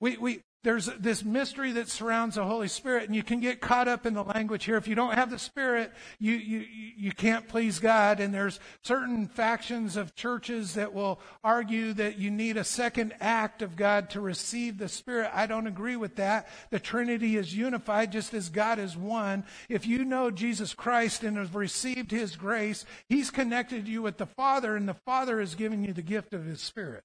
We, 0.00 0.16
we, 0.16 0.40
there's 0.62 0.86
this 0.98 1.24
mystery 1.24 1.72
that 1.72 1.88
surrounds 1.88 2.34
the 2.34 2.44
Holy 2.44 2.68
Spirit, 2.68 3.04
and 3.04 3.16
you 3.16 3.22
can 3.22 3.40
get 3.40 3.62
caught 3.62 3.88
up 3.88 4.04
in 4.04 4.12
the 4.12 4.22
language 4.22 4.64
here. 4.64 4.76
If 4.76 4.86
you 4.86 4.94
don't 4.94 5.14
have 5.14 5.30
the 5.30 5.38
Spirit, 5.38 5.90
you, 6.18 6.34
you, 6.34 6.66
you 6.96 7.12
can't 7.12 7.48
please 7.48 7.78
God. 7.78 8.20
And 8.20 8.34
there's 8.34 8.60
certain 8.84 9.26
factions 9.26 9.96
of 9.96 10.14
churches 10.14 10.74
that 10.74 10.92
will 10.92 11.18
argue 11.42 11.94
that 11.94 12.18
you 12.18 12.30
need 12.30 12.58
a 12.58 12.64
second 12.64 13.14
act 13.20 13.62
of 13.62 13.74
God 13.74 14.10
to 14.10 14.20
receive 14.20 14.76
the 14.76 14.88
Spirit. 14.88 15.30
I 15.32 15.46
don't 15.46 15.66
agree 15.66 15.96
with 15.96 16.16
that. 16.16 16.48
The 16.68 16.78
Trinity 16.78 17.38
is 17.38 17.56
unified 17.56 18.12
just 18.12 18.34
as 18.34 18.50
God 18.50 18.78
is 18.78 18.98
one. 18.98 19.44
If 19.70 19.86
you 19.86 20.04
know 20.04 20.30
Jesus 20.30 20.74
Christ 20.74 21.24
and 21.24 21.38
have 21.38 21.54
received 21.54 22.10
His 22.10 22.36
grace, 22.36 22.84
He's 23.08 23.30
connected 23.30 23.88
you 23.88 24.02
with 24.02 24.18
the 24.18 24.26
Father, 24.26 24.76
and 24.76 24.86
the 24.86 24.92
Father 24.92 25.40
is 25.40 25.54
giving 25.54 25.84
you 25.84 25.94
the 25.94 26.02
gift 26.02 26.34
of 26.34 26.44
His 26.44 26.60
Spirit. 26.60 27.04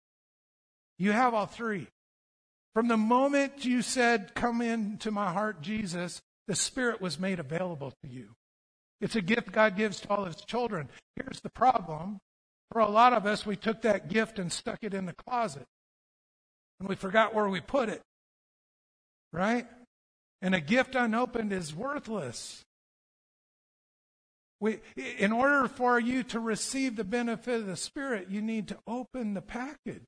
You 0.97 1.13
have 1.13 1.33
all 1.33 1.45
three. 1.45 1.87
From 2.75 2.89
the 2.89 2.97
moment 2.97 3.63
you 3.63 3.81
said, 3.81 4.35
Come 4.35 4.61
into 4.61 5.09
my 5.09 5.31
heart, 5.31 5.61
Jesus, 5.61 6.21
the 6.47 6.55
Spirit 6.55 7.01
was 7.01 7.17
made 7.17 7.39
available 7.39 7.93
to 8.03 8.09
you. 8.09 8.35
It's 8.99 9.15
a 9.15 9.21
gift 9.21 9.53
God 9.53 9.77
gives 9.77 10.01
to 10.01 10.09
all 10.09 10.25
his 10.25 10.35
children. 10.35 10.89
Here's 11.15 11.39
the 11.39 11.49
problem. 11.49 12.19
For 12.71 12.79
a 12.79 12.89
lot 12.89 13.13
of 13.13 13.25
us, 13.25 13.45
we 13.45 13.55
took 13.55 13.81
that 13.83 14.09
gift 14.09 14.39
and 14.39 14.51
stuck 14.51 14.79
it 14.81 14.93
in 14.93 15.05
the 15.05 15.13
closet. 15.13 15.65
And 16.79 16.89
we 16.89 16.95
forgot 16.95 17.33
where 17.33 17.47
we 17.47 17.61
put 17.61 17.87
it. 17.87 18.01
Right? 19.31 19.67
And 20.41 20.53
a 20.53 20.59
gift 20.59 20.95
unopened 20.95 21.53
is 21.53 21.73
worthless. 21.73 22.61
We, 24.59 24.79
in 25.17 25.31
order 25.31 25.69
for 25.69 25.97
you 25.97 26.23
to 26.23 26.39
receive 26.41 26.97
the 26.97 27.03
benefit 27.05 27.61
of 27.61 27.67
the 27.67 27.77
Spirit, 27.77 28.29
you 28.29 28.41
need 28.41 28.67
to 28.69 28.77
open 28.85 29.33
the 29.33 29.41
package 29.41 30.03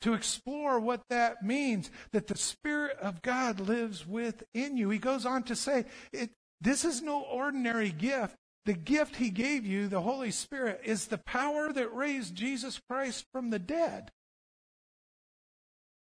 to 0.00 0.14
explore 0.14 0.80
what 0.80 1.02
that 1.10 1.42
means 1.42 1.90
that 2.12 2.26
the 2.26 2.36
Spirit 2.36 2.98
of 2.98 3.22
God 3.22 3.60
lives 3.60 4.06
within 4.06 4.76
you. 4.76 4.90
He 4.90 4.98
goes 4.98 5.26
on 5.26 5.42
to 5.44 5.56
say, 5.56 5.84
it, 6.12 6.30
This 6.60 6.84
is 6.84 7.02
no 7.02 7.22
ordinary 7.22 7.90
gift. 7.90 8.36
The 8.66 8.74
gift 8.74 9.16
He 9.16 9.30
gave 9.30 9.64
you, 9.64 9.88
the 9.88 10.02
Holy 10.02 10.30
Spirit, 10.30 10.82
is 10.84 11.06
the 11.06 11.18
power 11.18 11.72
that 11.72 11.94
raised 11.94 12.34
Jesus 12.34 12.80
Christ 12.88 13.24
from 13.32 13.50
the 13.50 13.58
dead. 13.58 14.10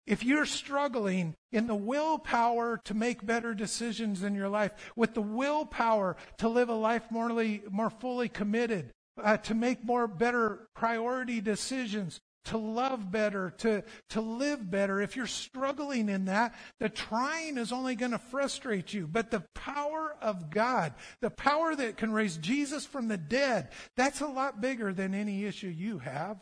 If 0.06 0.22
you're 0.22 0.46
struggling 0.46 1.34
in 1.50 1.66
the 1.66 1.74
willpower 1.74 2.80
to 2.84 2.94
make 2.94 3.26
better 3.26 3.54
decisions 3.54 4.22
in 4.22 4.36
your 4.36 4.48
life, 4.48 4.70
with 4.94 5.14
the 5.14 5.20
willpower 5.22 6.16
to 6.38 6.48
live 6.48 6.68
a 6.68 6.74
life 6.74 7.10
morally, 7.10 7.62
more 7.70 7.90
fully 7.90 8.28
committed, 8.28 8.92
uh, 9.20 9.36
to 9.38 9.54
make 9.54 9.84
more 9.84 10.06
better 10.06 10.68
priority 10.74 11.40
decisions, 11.40 12.20
to 12.46 12.58
love 12.58 13.10
better, 13.10 13.50
to, 13.58 13.82
to 14.10 14.20
live 14.20 14.70
better, 14.70 15.00
if 15.00 15.16
you're 15.16 15.26
struggling 15.26 16.08
in 16.08 16.26
that, 16.26 16.54
the 16.80 16.88
trying 16.88 17.58
is 17.58 17.72
only 17.72 17.94
going 17.94 18.12
to 18.12 18.18
frustrate 18.18 18.92
you. 18.92 19.06
But 19.06 19.30
the 19.30 19.44
power 19.54 20.16
of 20.20 20.50
God, 20.50 20.94
the 21.20 21.30
power 21.30 21.74
that 21.74 21.96
can 21.96 22.12
raise 22.12 22.36
Jesus 22.36 22.86
from 22.86 23.08
the 23.08 23.16
dead, 23.16 23.70
that's 23.96 24.20
a 24.20 24.26
lot 24.26 24.60
bigger 24.60 24.92
than 24.92 25.14
any 25.14 25.44
issue 25.44 25.68
you 25.68 25.98
have. 25.98 26.40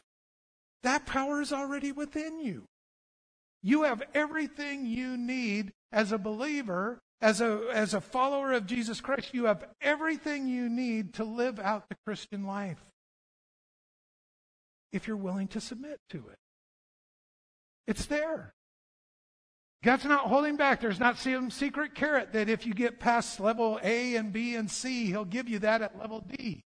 That 0.83 1.07
power 1.07 1.41
is 1.41 1.53
already 1.53 1.93
within 1.93 2.39
you. 2.39 2.65
You 3.63 3.85
have 3.85 4.03
everything 4.13 4.85
you 4.85 5.17
need 5.17 5.73
as 5.91 6.13
a 6.13 6.19
believer, 6.19 6.99
as 7.23 7.41
a, 7.41 7.67
as 7.73 7.95
a 7.95 8.01
follower 8.01 8.53
of 8.53 8.67
Jesus 8.67 9.01
Christ. 9.01 9.33
You 9.33 9.47
have 9.47 9.65
everything 9.81 10.49
you 10.49 10.69
need 10.69 11.15
to 11.15 11.25
live 11.25 11.59
out 11.59 11.89
the 11.89 11.97
Christian 12.05 12.45
life 12.45 12.85
if 14.95 15.09
you're 15.09 15.17
willing 15.17 15.49
to 15.49 15.61
submit 15.61 16.01
to 16.11 16.19
it. 16.31 16.39
It's 17.87 18.07
there. 18.07 18.55
God's 19.83 20.07
not 20.07 20.29
holding 20.29 20.57
back. 20.57 20.81
There's 20.81 21.01
not 21.01 21.19
some 21.19 21.51
secret 21.51 21.95
carrot 21.95 22.33
that 22.33 22.49
if 22.49 22.65
you 22.65 22.73
get 22.73 23.01
past 23.01 23.39
level 23.39 23.79
A 23.83 24.17
and 24.17 24.33
B 24.33 24.55
and 24.55 24.71
C, 24.71 25.07
He'll 25.07 25.27
give 25.27 25.49
you 25.49 25.59
that 25.59 25.83
at 25.83 25.99
level 25.99 26.21
D. 26.21 26.63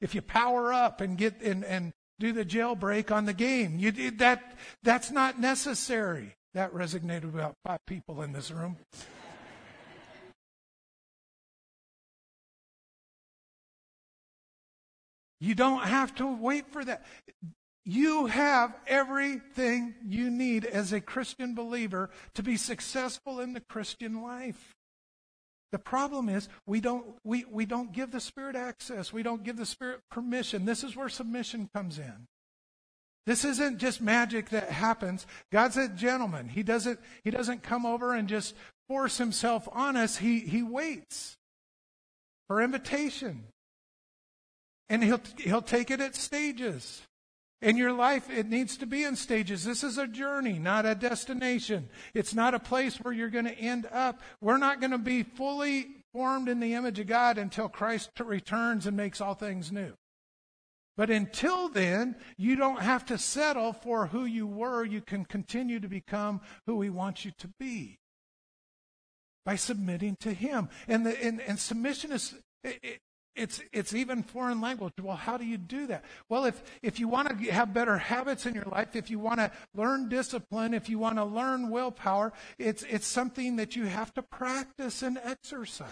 If 0.00 0.14
you 0.14 0.22
power 0.22 0.72
up 0.72 1.02
and 1.02 1.18
get 1.18 1.42
and, 1.42 1.64
and 1.64 1.92
do 2.18 2.32
the 2.32 2.44
jailbreak 2.46 3.10
on 3.10 3.26
the 3.26 3.34
game, 3.34 3.78
you 3.78 3.92
did 3.92 4.20
that 4.20 4.56
that's 4.82 5.10
not 5.10 5.38
necessary. 5.38 6.36
That 6.54 6.72
resonated 6.72 7.24
with 7.24 7.34
about 7.34 7.56
five 7.66 7.84
people 7.86 8.22
in 8.22 8.32
this 8.32 8.50
room. 8.50 8.78
You 15.40 15.54
don't 15.54 15.82
have 15.82 16.14
to 16.16 16.26
wait 16.26 16.72
for 16.72 16.84
that. 16.84 17.04
You 17.84 18.26
have 18.26 18.74
everything 18.86 19.94
you 20.04 20.30
need 20.30 20.64
as 20.64 20.92
a 20.92 21.00
Christian 21.00 21.54
believer 21.54 22.10
to 22.34 22.42
be 22.42 22.56
successful 22.56 23.40
in 23.40 23.52
the 23.52 23.60
Christian 23.60 24.22
life. 24.22 24.74
The 25.72 25.78
problem 25.78 26.28
is 26.28 26.48
we 26.66 26.80
don't, 26.80 27.06
we, 27.22 27.44
we 27.44 27.66
don't 27.66 27.92
give 27.92 28.10
the 28.10 28.20
Spirit 28.20 28.56
access. 28.56 29.12
We 29.12 29.22
don't 29.22 29.44
give 29.44 29.56
the 29.56 29.66
Spirit 29.66 30.00
permission. 30.10 30.64
This 30.64 30.82
is 30.82 30.96
where 30.96 31.08
submission 31.08 31.68
comes 31.74 31.98
in. 31.98 32.26
This 33.26 33.44
isn't 33.44 33.78
just 33.78 34.00
magic 34.00 34.50
that 34.50 34.70
happens. 34.70 35.26
God's 35.52 35.76
a 35.76 35.88
gentleman. 35.88 36.48
He 36.48 36.62
doesn't, 36.62 37.00
he 37.24 37.30
doesn't 37.30 37.62
come 37.64 37.84
over 37.84 38.14
and 38.14 38.28
just 38.28 38.54
force 38.88 39.18
himself 39.18 39.68
on 39.72 39.96
us. 39.96 40.16
He, 40.16 40.40
he 40.40 40.62
waits 40.62 41.36
for 42.46 42.62
invitation. 42.62 43.44
And 44.88 45.02
he'll, 45.02 45.20
he'll 45.38 45.62
take 45.62 45.90
it 45.90 46.00
at 46.00 46.14
stages. 46.14 47.02
In 47.62 47.76
your 47.76 47.92
life, 47.92 48.28
it 48.30 48.48
needs 48.48 48.76
to 48.76 48.86
be 48.86 49.02
in 49.02 49.16
stages. 49.16 49.64
This 49.64 49.82
is 49.82 49.98
a 49.98 50.06
journey, 50.06 50.58
not 50.58 50.84
a 50.84 50.94
destination. 50.94 51.88
It's 52.12 52.34
not 52.34 52.54
a 52.54 52.60
place 52.60 52.96
where 52.98 53.14
you're 53.14 53.30
going 53.30 53.46
to 53.46 53.58
end 53.58 53.88
up. 53.90 54.20
We're 54.40 54.58
not 54.58 54.80
going 54.80 54.90
to 54.90 54.98
be 54.98 55.22
fully 55.22 55.88
formed 56.12 56.48
in 56.48 56.60
the 56.60 56.74
image 56.74 56.98
of 56.98 57.06
God 57.06 57.38
until 57.38 57.68
Christ 57.68 58.10
returns 58.20 58.86
and 58.86 58.96
makes 58.96 59.20
all 59.20 59.34
things 59.34 59.72
new. 59.72 59.94
But 60.96 61.10
until 61.10 61.68
then, 61.68 62.16
you 62.38 62.56
don't 62.56 62.80
have 62.80 63.04
to 63.06 63.18
settle 63.18 63.72
for 63.72 64.06
who 64.06 64.24
you 64.24 64.46
were. 64.46 64.84
You 64.84 65.02
can 65.02 65.24
continue 65.24 65.78
to 65.80 65.88
become 65.88 66.40
who 66.66 66.80
He 66.80 66.88
wants 66.88 67.24
you 67.24 67.32
to 67.38 67.48
be 67.58 67.98
by 69.44 69.56
submitting 69.56 70.16
to 70.20 70.32
Him. 70.32 70.68
And, 70.88 71.04
the, 71.04 71.22
and, 71.22 71.40
and 71.42 71.58
submission 71.58 72.12
is, 72.12 72.34
it, 72.64 73.00
it's, 73.36 73.60
it's 73.72 73.94
even 73.94 74.22
foreign 74.22 74.60
language. 74.60 74.94
Well, 75.00 75.16
how 75.16 75.36
do 75.36 75.44
you 75.44 75.58
do 75.58 75.86
that? 75.88 76.04
Well, 76.28 76.46
if, 76.46 76.62
if 76.82 76.98
you 76.98 77.06
want 77.06 77.28
to 77.28 77.52
have 77.52 77.74
better 77.74 77.98
habits 77.98 78.46
in 78.46 78.54
your 78.54 78.64
life, 78.64 78.96
if 78.96 79.10
you 79.10 79.18
want 79.18 79.40
to 79.40 79.50
learn 79.74 80.08
discipline, 80.08 80.74
if 80.74 80.88
you 80.88 80.98
want 80.98 81.16
to 81.16 81.24
learn 81.24 81.70
willpower, 81.70 82.32
it's, 82.58 82.82
it's 82.84 83.06
something 83.06 83.56
that 83.56 83.76
you 83.76 83.84
have 83.84 84.12
to 84.14 84.22
practice 84.22 85.02
and 85.02 85.18
exercise. 85.22 85.90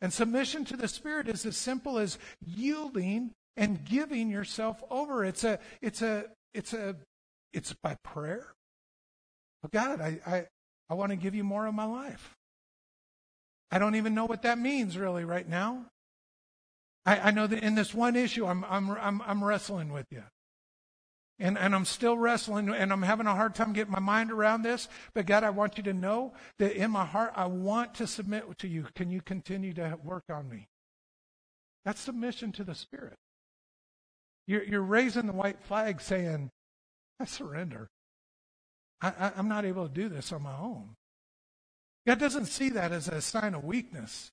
And 0.00 0.12
submission 0.12 0.64
to 0.64 0.76
the 0.76 0.88
Spirit 0.88 1.28
is 1.28 1.46
as 1.46 1.56
simple 1.56 1.98
as 1.98 2.18
yielding 2.44 3.30
and 3.56 3.84
giving 3.84 4.30
yourself 4.30 4.82
over. 4.90 5.24
It's 5.24 5.44
a, 5.44 5.60
it's 5.80 6.02
a, 6.02 6.24
it's 6.54 6.72
a, 6.72 6.96
it's 7.52 7.74
by 7.82 7.96
prayer. 8.02 8.54
Oh 9.64 9.68
God, 9.70 10.00
I, 10.00 10.18
I, 10.26 10.46
I 10.90 10.94
want 10.94 11.10
to 11.10 11.16
give 11.16 11.34
you 11.34 11.44
more 11.44 11.66
of 11.66 11.74
my 11.74 11.84
life. 11.84 12.34
I 13.70 13.78
don't 13.78 13.94
even 13.94 14.14
know 14.14 14.24
what 14.24 14.42
that 14.42 14.58
means 14.58 14.98
really 14.98 15.24
right 15.24 15.48
now. 15.48 15.86
I, 17.04 17.18
I 17.18 17.30
know 17.30 17.46
that 17.46 17.62
in 17.62 17.74
this 17.74 17.94
one 17.94 18.16
issue, 18.16 18.46
I'm, 18.46 18.64
I'm, 18.68 18.90
I'm, 18.90 19.22
I'm 19.26 19.44
wrestling 19.44 19.92
with 19.92 20.06
you. 20.10 20.22
And, 21.38 21.58
and 21.58 21.74
I'm 21.74 21.84
still 21.84 22.16
wrestling 22.16 22.68
and 22.68 22.92
I'm 22.92 23.02
having 23.02 23.26
a 23.26 23.34
hard 23.34 23.54
time 23.56 23.72
getting 23.72 23.92
my 23.92 23.98
mind 23.98 24.30
around 24.30 24.62
this. 24.62 24.88
But 25.12 25.26
God, 25.26 25.42
I 25.42 25.50
want 25.50 25.76
you 25.76 25.82
to 25.84 25.92
know 25.92 26.34
that 26.58 26.76
in 26.76 26.92
my 26.92 27.04
heart, 27.04 27.32
I 27.34 27.46
want 27.46 27.94
to 27.94 28.06
submit 28.06 28.44
to 28.58 28.68
you. 28.68 28.86
Can 28.94 29.10
you 29.10 29.20
continue 29.20 29.72
to 29.74 29.98
work 30.04 30.24
on 30.30 30.48
me? 30.48 30.68
That's 31.84 32.00
submission 32.00 32.52
to 32.52 32.64
the 32.64 32.76
Spirit. 32.76 33.16
You're, 34.46 34.62
you're 34.62 34.82
raising 34.82 35.26
the 35.26 35.32
white 35.32 35.60
flag 35.62 36.00
saying, 36.00 36.50
I 37.18 37.24
surrender. 37.24 37.88
I, 39.00 39.32
I'm 39.36 39.48
not 39.48 39.64
able 39.64 39.88
to 39.88 39.92
do 39.92 40.08
this 40.08 40.32
on 40.32 40.42
my 40.42 40.56
own. 40.56 40.90
God 42.06 42.20
doesn't 42.20 42.46
see 42.46 42.68
that 42.70 42.92
as 42.92 43.08
a 43.08 43.20
sign 43.20 43.54
of 43.54 43.64
weakness. 43.64 44.30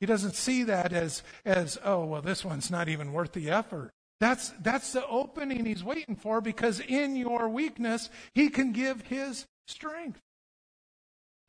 He 0.00 0.06
doesn't 0.06 0.34
see 0.34 0.62
that 0.64 0.92
as, 0.92 1.22
as, 1.44 1.78
oh, 1.84 2.04
well, 2.04 2.22
this 2.22 2.44
one's 2.44 2.70
not 2.70 2.88
even 2.88 3.12
worth 3.12 3.32
the 3.32 3.50
effort. 3.50 3.90
That's, 4.20 4.50
that's 4.60 4.92
the 4.92 5.06
opening 5.06 5.64
he's 5.64 5.84
waiting 5.84 6.16
for 6.16 6.40
because 6.40 6.80
in 6.80 7.16
your 7.16 7.48
weakness, 7.48 8.10
he 8.34 8.48
can 8.48 8.72
give 8.72 9.02
his 9.02 9.46
strength. 9.66 10.20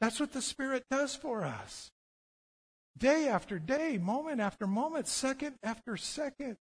That's 0.01 0.19
what 0.19 0.33
the 0.33 0.41
Spirit 0.41 0.83
does 0.89 1.15
for 1.15 1.43
us. 1.43 1.91
Day 2.97 3.27
after 3.27 3.59
day, 3.59 3.97
moment 3.97 4.39
after 4.39 4.67
moment, 4.67 5.07
second 5.07 5.55
after 5.63 5.97
second. 5.97 6.57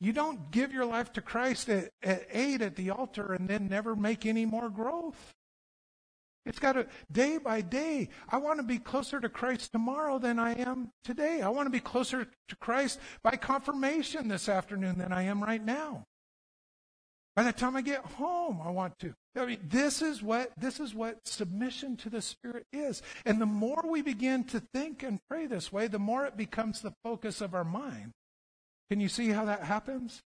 You 0.00 0.12
don't 0.12 0.50
give 0.50 0.72
your 0.72 0.84
life 0.84 1.12
to 1.12 1.20
Christ 1.20 1.68
at, 1.68 1.90
at 2.02 2.26
eight 2.32 2.60
at 2.60 2.76
the 2.76 2.90
altar 2.90 3.32
and 3.32 3.48
then 3.48 3.68
never 3.68 3.94
make 3.94 4.26
any 4.26 4.44
more 4.44 4.68
growth. 4.68 5.32
It's 6.44 6.58
got 6.58 6.72
to, 6.72 6.86
day 7.10 7.38
by 7.38 7.60
day, 7.60 8.08
I 8.28 8.38
want 8.38 8.58
to 8.58 8.64
be 8.64 8.78
closer 8.78 9.20
to 9.20 9.28
Christ 9.28 9.70
tomorrow 9.72 10.18
than 10.18 10.38
I 10.38 10.54
am 10.54 10.90
today. 11.04 11.40
I 11.40 11.48
want 11.48 11.66
to 11.66 11.70
be 11.70 11.80
closer 11.80 12.24
to 12.48 12.56
Christ 12.56 12.98
by 13.22 13.36
confirmation 13.36 14.28
this 14.28 14.48
afternoon 14.48 14.98
than 14.98 15.12
I 15.12 15.22
am 15.22 15.42
right 15.42 15.64
now. 15.64 16.04
By 17.36 17.44
the 17.44 17.52
time 17.52 17.76
I 17.76 17.82
get 17.82 18.04
home, 18.04 18.60
I 18.62 18.70
want 18.70 18.98
to. 18.98 19.14
I 19.36 19.46
mean, 19.46 19.60
this 19.62 20.02
is 20.02 20.22
what, 20.22 20.50
this 20.58 20.80
is 20.80 20.94
what 20.94 21.26
submission 21.26 21.96
to 21.98 22.10
the 22.10 22.20
Spirit 22.20 22.66
is. 22.72 23.02
And 23.24 23.40
the 23.40 23.46
more 23.46 23.82
we 23.88 24.02
begin 24.02 24.44
to 24.44 24.60
think 24.74 25.02
and 25.02 25.20
pray 25.30 25.46
this 25.46 25.72
way, 25.72 25.86
the 25.86 25.98
more 25.98 26.26
it 26.26 26.36
becomes 26.36 26.80
the 26.80 26.92
focus 27.04 27.40
of 27.40 27.54
our 27.54 27.64
mind. 27.64 28.12
Can 28.90 29.00
you 29.00 29.08
see 29.08 29.28
how 29.28 29.46
that 29.46 29.62
happens? 29.62 30.20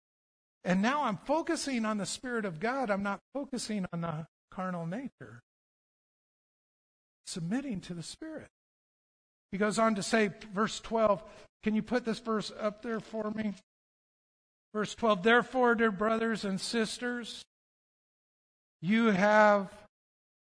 And 0.63 0.81
now 0.81 1.03
I'm 1.03 1.17
focusing 1.17 1.83
on 1.83 1.97
the 1.97 2.05
Spirit 2.05 2.45
of 2.45 2.61
God. 2.61 2.89
I'm 2.89 3.03
not 3.03 3.19
focusing 3.33 3.85
on 3.91 4.01
the 4.01 4.27
carnal 4.51 4.85
nature 4.85 5.41
submitting 7.25 7.81
to 7.81 7.93
the 7.93 8.03
Spirit. 8.03 8.47
He 9.51 9.57
goes 9.57 9.77
on 9.77 9.95
to 9.95 10.03
say, 10.03 10.31
verse 10.53 10.79
12, 10.79 11.23
can 11.63 11.75
you 11.75 11.81
put 11.81 12.05
this 12.05 12.19
verse 12.19 12.51
up 12.59 12.81
there 12.81 12.99
for 12.99 13.31
me? 13.31 13.53
Verse 14.73 14.95
12, 14.95 15.21
therefore, 15.21 15.75
dear 15.75 15.91
brothers 15.91 16.43
and 16.43 16.59
sisters, 16.59 17.43
you 18.81 19.07
have 19.07 19.71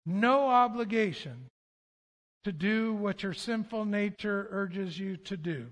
no 0.06 0.48
obligation 0.48 1.48
to 2.44 2.52
do 2.52 2.92
what 2.94 3.22
your 3.22 3.34
sinful 3.34 3.84
nature 3.84 4.48
urges 4.50 4.98
you 4.98 5.16
to 5.16 5.36
do. 5.36 5.66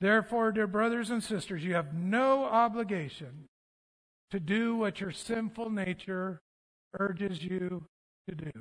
Therefore, 0.00 0.52
dear 0.52 0.68
brothers 0.68 1.10
and 1.10 1.22
sisters, 1.22 1.64
you 1.64 1.74
have 1.74 1.92
no 1.92 2.44
obligation 2.44 3.46
to 4.30 4.38
do 4.38 4.76
what 4.76 5.00
your 5.00 5.10
sinful 5.10 5.70
nature 5.70 6.38
urges 6.98 7.42
you 7.42 7.84
to 8.28 8.34
do. 8.34 8.52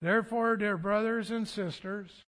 Therefore, 0.00 0.56
dear 0.56 0.76
brothers 0.76 1.30
and 1.30 1.46
sisters, 1.46 2.24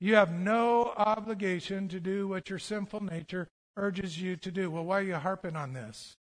you 0.00 0.14
have 0.14 0.32
no 0.32 0.92
obligation 0.96 1.88
to 1.88 2.00
do 2.00 2.28
what 2.28 2.50
your 2.50 2.58
sinful 2.58 3.04
nature 3.04 3.48
urges 3.76 4.20
you 4.20 4.36
to 4.36 4.50
do. 4.50 4.70
Well, 4.70 4.84
why 4.84 4.98
are 4.98 5.02
you 5.02 5.14
harping 5.14 5.56
on 5.56 5.72
this? 5.72 6.16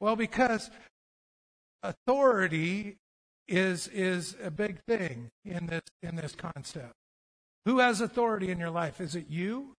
Well, 0.00 0.16
because 0.16 0.70
authority 1.82 2.96
is 3.48 3.86
is 3.88 4.36
a 4.42 4.50
big 4.50 4.80
thing 4.88 5.28
in 5.44 5.66
this 5.66 5.82
in 6.02 6.16
this 6.16 6.34
concept. 6.34 6.92
Who 7.64 7.78
has 7.78 8.00
authority 8.00 8.50
in 8.50 8.58
your 8.58 8.70
life? 8.70 9.00
Is 9.00 9.14
it 9.14 9.26
you? 9.28 9.74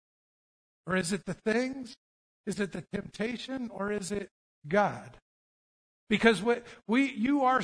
Or 0.86 0.96
is 0.96 1.12
it 1.12 1.24
the 1.26 1.34
things? 1.34 1.94
Is 2.46 2.60
it 2.60 2.72
the 2.72 2.84
temptation 2.92 3.70
or 3.72 3.92
is 3.92 4.12
it 4.12 4.28
God? 4.68 5.18
Because 6.08 6.42
what 6.42 6.64
we 6.86 7.10
you 7.10 7.42
are 7.44 7.62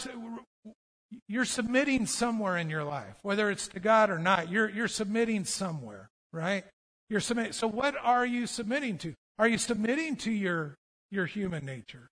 you're 1.28 1.44
submitting 1.44 2.06
somewhere 2.06 2.56
in 2.56 2.70
your 2.70 2.84
life, 2.84 3.16
whether 3.22 3.50
it's 3.50 3.68
to 3.68 3.80
God 3.80 4.10
or 4.10 4.18
not. 4.18 4.50
You're, 4.50 4.68
you're 4.68 4.88
submitting 4.88 5.44
somewhere, 5.44 6.10
right? 6.32 6.64
You're 7.08 7.20
submitting. 7.20 7.52
So 7.52 7.66
what 7.66 7.94
are 8.02 8.26
you 8.26 8.46
submitting 8.46 8.98
to? 8.98 9.14
Are 9.38 9.48
you 9.48 9.58
submitting 9.58 10.16
to 10.16 10.30
your, 10.30 10.76
your 11.10 11.26
human 11.26 11.64
nature? 11.64 12.08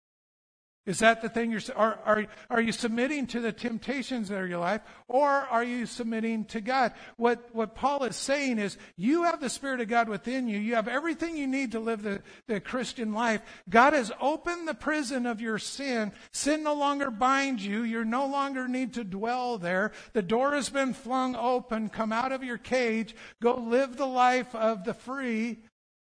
Is 0.86 1.00
that 1.00 1.20
the 1.20 1.28
thing 1.28 1.50
you're, 1.50 1.60
are, 1.76 1.98
are, 2.06 2.26
are 2.48 2.60
you 2.60 2.72
submitting 2.72 3.26
to 3.28 3.40
the 3.40 3.52
temptations 3.52 4.30
of 4.30 4.48
your 4.48 4.58
life 4.58 4.80
or 5.08 5.28
are 5.28 5.62
you 5.62 5.84
submitting 5.84 6.46
to 6.46 6.62
God? 6.62 6.94
What, 7.18 7.50
what 7.52 7.74
Paul 7.74 8.04
is 8.04 8.16
saying 8.16 8.58
is 8.58 8.78
you 8.96 9.24
have 9.24 9.40
the 9.40 9.50
Spirit 9.50 9.82
of 9.82 9.88
God 9.88 10.08
within 10.08 10.48
you. 10.48 10.58
You 10.58 10.76
have 10.76 10.88
everything 10.88 11.36
you 11.36 11.46
need 11.46 11.72
to 11.72 11.80
live 11.80 12.02
the, 12.02 12.22
the 12.46 12.60
Christian 12.60 13.12
life. 13.12 13.42
God 13.68 13.92
has 13.92 14.10
opened 14.22 14.66
the 14.66 14.74
prison 14.74 15.26
of 15.26 15.42
your 15.42 15.58
sin. 15.58 16.12
Sin 16.32 16.62
no 16.62 16.74
longer 16.74 17.10
binds 17.10 17.64
you. 17.64 17.82
You 17.82 18.02
no 18.06 18.26
longer 18.26 18.66
need 18.66 18.94
to 18.94 19.04
dwell 19.04 19.58
there. 19.58 19.92
The 20.14 20.22
door 20.22 20.54
has 20.54 20.70
been 20.70 20.94
flung 20.94 21.36
open. 21.36 21.90
Come 21.90 22.10
out 22.10 22.32
of 22.32 22.42
your 22.42 22.58
cage. 22.58 23.14
Go 23.42 23.54
live 23.54 23.98
the 23.98 24.06
life 24.06 24.54
of 24.54 24.84
the 24.84 24.94
free. 24.94 25.58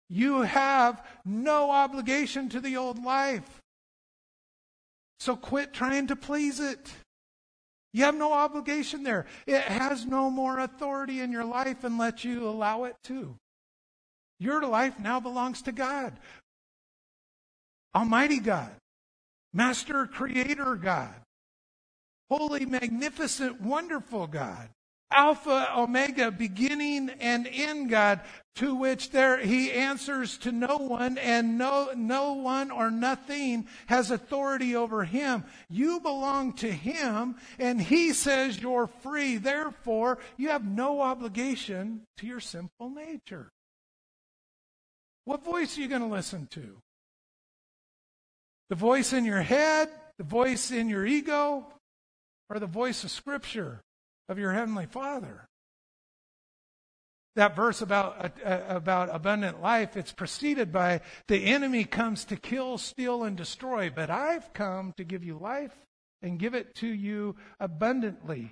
You 0.10 0.42
have 0.42 1.02
no 1.24 1.72
obligation 1.72 2.50
to 2.50 2.60
the 2.60 2.76
old 2.76 3.02
life. 3.02 3.62
So 5.20 5.36
quit 5.36 5.74
trying 5.74 6.07
to 6.07 6.16
please 6.16 6.59
it. 6.59 6.93
You 7.93 8.03
have 8.03 8.16
no 8.16 8.34
obligation 8.34 9.03
there. 9.03 9.26
It 9.47 9.61
has 9.61 10.05
no 10.05 10.30
more 10.30 10.59
authority 10.59 11.22
in 11.22 11.32
your 11.32 11.45
life 11.45 11.84
unless 11.84 12.26
you 12.26 12.47
allow 12.47 12.84
it 12.84 12.97
to. 13.05 13.38
Your 14.39 14.66
life 14.66 14.99
now 14.99 15.22
belongs 15.22 15.61
to 15.61 15.72
God. 15.72 16.20
Almighty 17.95 18.39
God. 18.39 18.72
Master 19.53 20.05
Creator 20.05 20.76
God. 20.76 21.16
holy, 22.30 22.66
magnificent, 22.66 23.61
wonderful 23.61 24.28
God. 24.28 24.70
Alpha, 25.12 25.72
Omega, 25.78 26.32
beginning 26.32 27.10
and 27.20 27.47
end 27.51 27.89
God, 27.89 28.22
to 28.56 28.74
which 28.74 29.12
there 29.12 29.38
he 29.38 29.72
answers 29.72 30.38
to 30.39 30.51
no 30.51 30.78
one, 30.78 31.18
and 31.18 31.58
no, 31.58 31.89
no 31.95 32.34
one 32.34 32.72
or 32.72 32.89
nothing 32.89 33.68
has 33.88 34.12
authority 34.12 34.76
over 34.76 35.03
him. 35.03 35.43
You 35.70 35.99
belong 35.99 36.53
to 36.53 36.72
him, 36.72 37.36
and 37.60 37.82
he 37.82 38.14
says 38.14 38.62
you're 38.62 38.88
free. 38.88 39.38
Therefore, 39.38 40.20
you 40.38 40.49
have 40.49 40.66
no 40.66 41.01
obligation 41.01 42.01
to 42.18 42.28
your 42.28 42.39
sinful 42.39 42.89
nature. 42.89 43.51
What 45.26 45.43
voice 45.43 45.78
are 45.78 45.82
you 45.82 45.88
going 45.88 46.01
to 46.01 46.08
listen 46.08 46.47
to? 46.51 46.78
The 48.70 48.76
voice 48.76 49.14
in 49.14 49.26
your 49.26 49.41
head, 49.41 49.89
the 50.18 50.24
voice 50.24 50.72
in 50.72 50.89
your 50.89 51.06
ego, 51.06 51.68
or 52.49 52.60
the 52.60 52.68
voice 52.68 53.03
of 53.03 53.12
Scripture 53.12 53.82
of 54.30 54.40
your 54.40 54.54
Heavenly 54.54 54.86
Father? 54.86 55.48
That 57.36 57.56
verse 57.56 57.82
about, 57.82 58.32
uh, 58.46 58.62
about 58.70 59.14
abundant 59.14 59.62
life, 59.62 59.98
it's 59.98 60.14
preceded 60.14 60.72
by 60.72 61.02
the 61.28 61.46
enemy 61.46 61.84
comes 61.84 62.24
to 62.26 62.38
kill, 62.38 62.78
steal, 62.78 63.24
and 63.24 63.36
destroy, 63.36 63.90
but 63.94 64.10
I've 64.10 64.54
come 64.54 64.94
to 64.98 65.04
give 65.04 65.24
you 65.24 65.38
life 65.38 65.76
and 66.22 66.40
give 66.40 66.56
it 66.56 66.76
to 66.76 66.88
you 66.88 67.36
abundantly. 67.60 68.52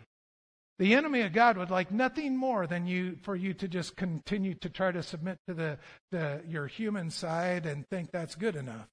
The 0.80 0.96
enemy 0.96 1.22
of 1.22 1.32
God 1.32 1.58
would 1.58 1.72
like 1.72 1.92
nothing 1.92 2.36
more 2.36 2.68
than 2.68 2.88
you 2.88 3.18
for 3.22 3.36
you 3.36 3.54
to 3.54 3.68
just 3.68 3.96
continue 3.96 4.56
to 4.56 4.70
try 4.70 4.92
to 4.92 5.04
submit 5.04 5.38
to 5.48 5.54
the, 5.54 5.78
the 6.12 6.42
your 6.48 6.68
human 6.68 7.10
side 7.10 7.66
and 7.66 7.88
think 7.88 8.12
that's 8.12 8.36
good 8.36 8.56
enough 8.56 8.88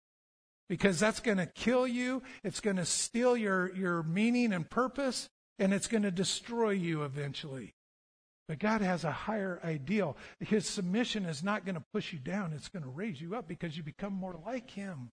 because 0.68 1.00
that's 1.00 1.20
going 1.20 1.38
to 1.38 1.46
kill 1.46 1.86
you. 1.86 2.22
It's 2.44 2.60
going 2.60 2.76
to 2.76 2.84
steal 2.84 3.36
your, 3.36 3.74
your 3.74 4.04
meaning 4.04 4.52
and 4.52 4.70
purpose, 4.70 5.28
and 5.60 5.72
it's 5.72 5.86
going 5.86 6.02
to 6.02 6.10
destroy 6.10 6.70
you 6.70 7.04
eventually. 7.04 7.74
But 8.48 8.58
God 8.58 8.80
has 8.80 9.04
a 9.04 9.12
higher 9.12 9.60
ideal. 9.62 10.16
His 10.40 10.68
submission 10.68 11.24
is 11.24 11.44
not 11.44 11.64
going 11.64 11.76
to 11.76 11.84
push 11.92 12.12
you 12.12 12.18
down, 12.18 12.52
it's 12.52 12.68
going 12.68 12.82
to 12.82 12.88
raise 12.88 13.20
you 13.20 13.36
up 13.36 13.46
because 13.46 13.76
you 13.76 13.84
become 13.84 14.12
more 14.12 14.36
like 14.44 14.70
Him. 14.70 15.10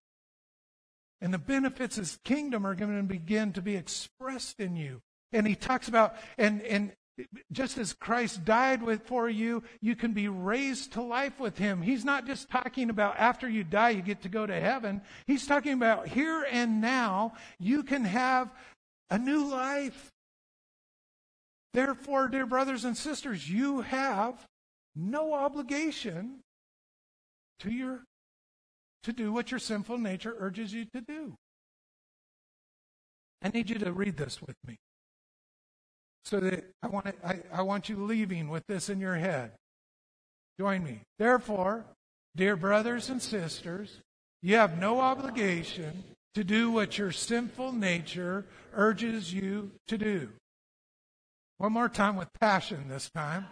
And 1.21 1.33
the 1.33 1.37
benefits 1.37 1.97
of 1.97 2.05
His 2.05 2.17
kingdom 2.23 2.65
are 2.65 2.73
going 2.73 2.97
to 2.97 3.03
begin 3.03 3.53
to 3.53 3.61
be 3.61 3.75
expressed 3.75 4.59
in 4.59 4.75
you. 4.75 5.01
And 5.33 5.45
He 5.45 5.53
talks 5.53 5.87
about, 5.87 6.15
and, 6.37 6.61
and 6.63 6.93
just 7.51 7.77
as 7.77 7.93
Christ 7.93 8.45
died 8.45 8.81
with, 8.81 9.03
for 9.05 9.29
you, 9.29 9.63
you 9.81 9.95
can 9.95 10.13
be 10.13 10.27
raised 10.27 10.93
to 10.93 11.01
life 11.01 11.39
with 11.39 11.57
him. 11.57 11.81
He's 11.81 12.05
not 12.05 12.27
just 12.27 12.47
talking 12.49 12.91
about 12.91 13.17
after 13.17 13.49
you 13.49 13.63
die, 13.63 13.89
you 13.89 14.03
get 14.03 14.21
to 14.21 14.29
go 14.29 14.45
to 14.45 14.59
heaven. 14.59 15.01
He's 15.25 15.47
talking 15.47 15.73
about 15.73 16.07
here 16.07 16.45
and 16.51 16.79
now, 16.79 17.33
you 17.59 17.81
can 17.81 18.05
have 18.05 18.51
a 19.09 19.17
new 19.17 19.47
life. 19.47 20.11
Therefore, 21.78 22.28
dear 22.28 22.47
brothers 22.47 22.86
and 22.86 22.97
sisters, 22.97 23.47
you 23.47 23.82
have 23.82 24.47
no 24.95 25.36
obligation 25.36 26.39
to 27.59 27.69
your 27.69 27.99
to 29.03 29.13
do 29.13 29.32
what 29.32 29.51
your 29.51 29.59
sinful 29.59 29.99
nature 29.99 30.36
urges 30.39 30.73
you 30.73 30.86
to 30.95 31.01
do. 31.01 31.36
I 33.43 33.49
need 33.49 33.69
you 33.69 33.78
to 33.78 33.91
read 33.91 34.17
this 34.17 34.41
with 34.41 34.55
me 34.67 34.78
so 36.25 36.39
that 36.39 36.65
I 36.82 36.88
want, 36.88 37.05
to, 37.05 37.13
I, 37.23 37.41
I 37.53 37.61
want 37.61 37.89
you 37.89 38.03
leaving 38.03 38.49
with 38.49 38.63
this 38.65 38.89
in 38.89 38.99
your 38.99 39.17
head. 39.17 39.51
Join 40.59 40.84
me. 40.84 41.01
Therefore, 41.19 41.86
dear 42.36 42.55
brothers 42.55 43.11
and 43.11 43.21
sisters, 43.21 43.99
you 44.41 44.55
have 44.55 44.80
no 44.80 44.99
obligation 44.99 46.03
to 46.34 46.43
do 46.43 46.71
what 46.71 46.97
your 46.97 47.11
sinful 47.11 47.71
nature 47.71 48.45
urges 48.73 49.32
you 49.32 49.69
to 49.88 49.99
do. 49.99 50.30
One 51.57 51.73
more 51.73 51.89
time 51.89 52.15
with 52.15 52.31
passion 52.39 52.87
this 52.87 53.09
time. 53.09 53.47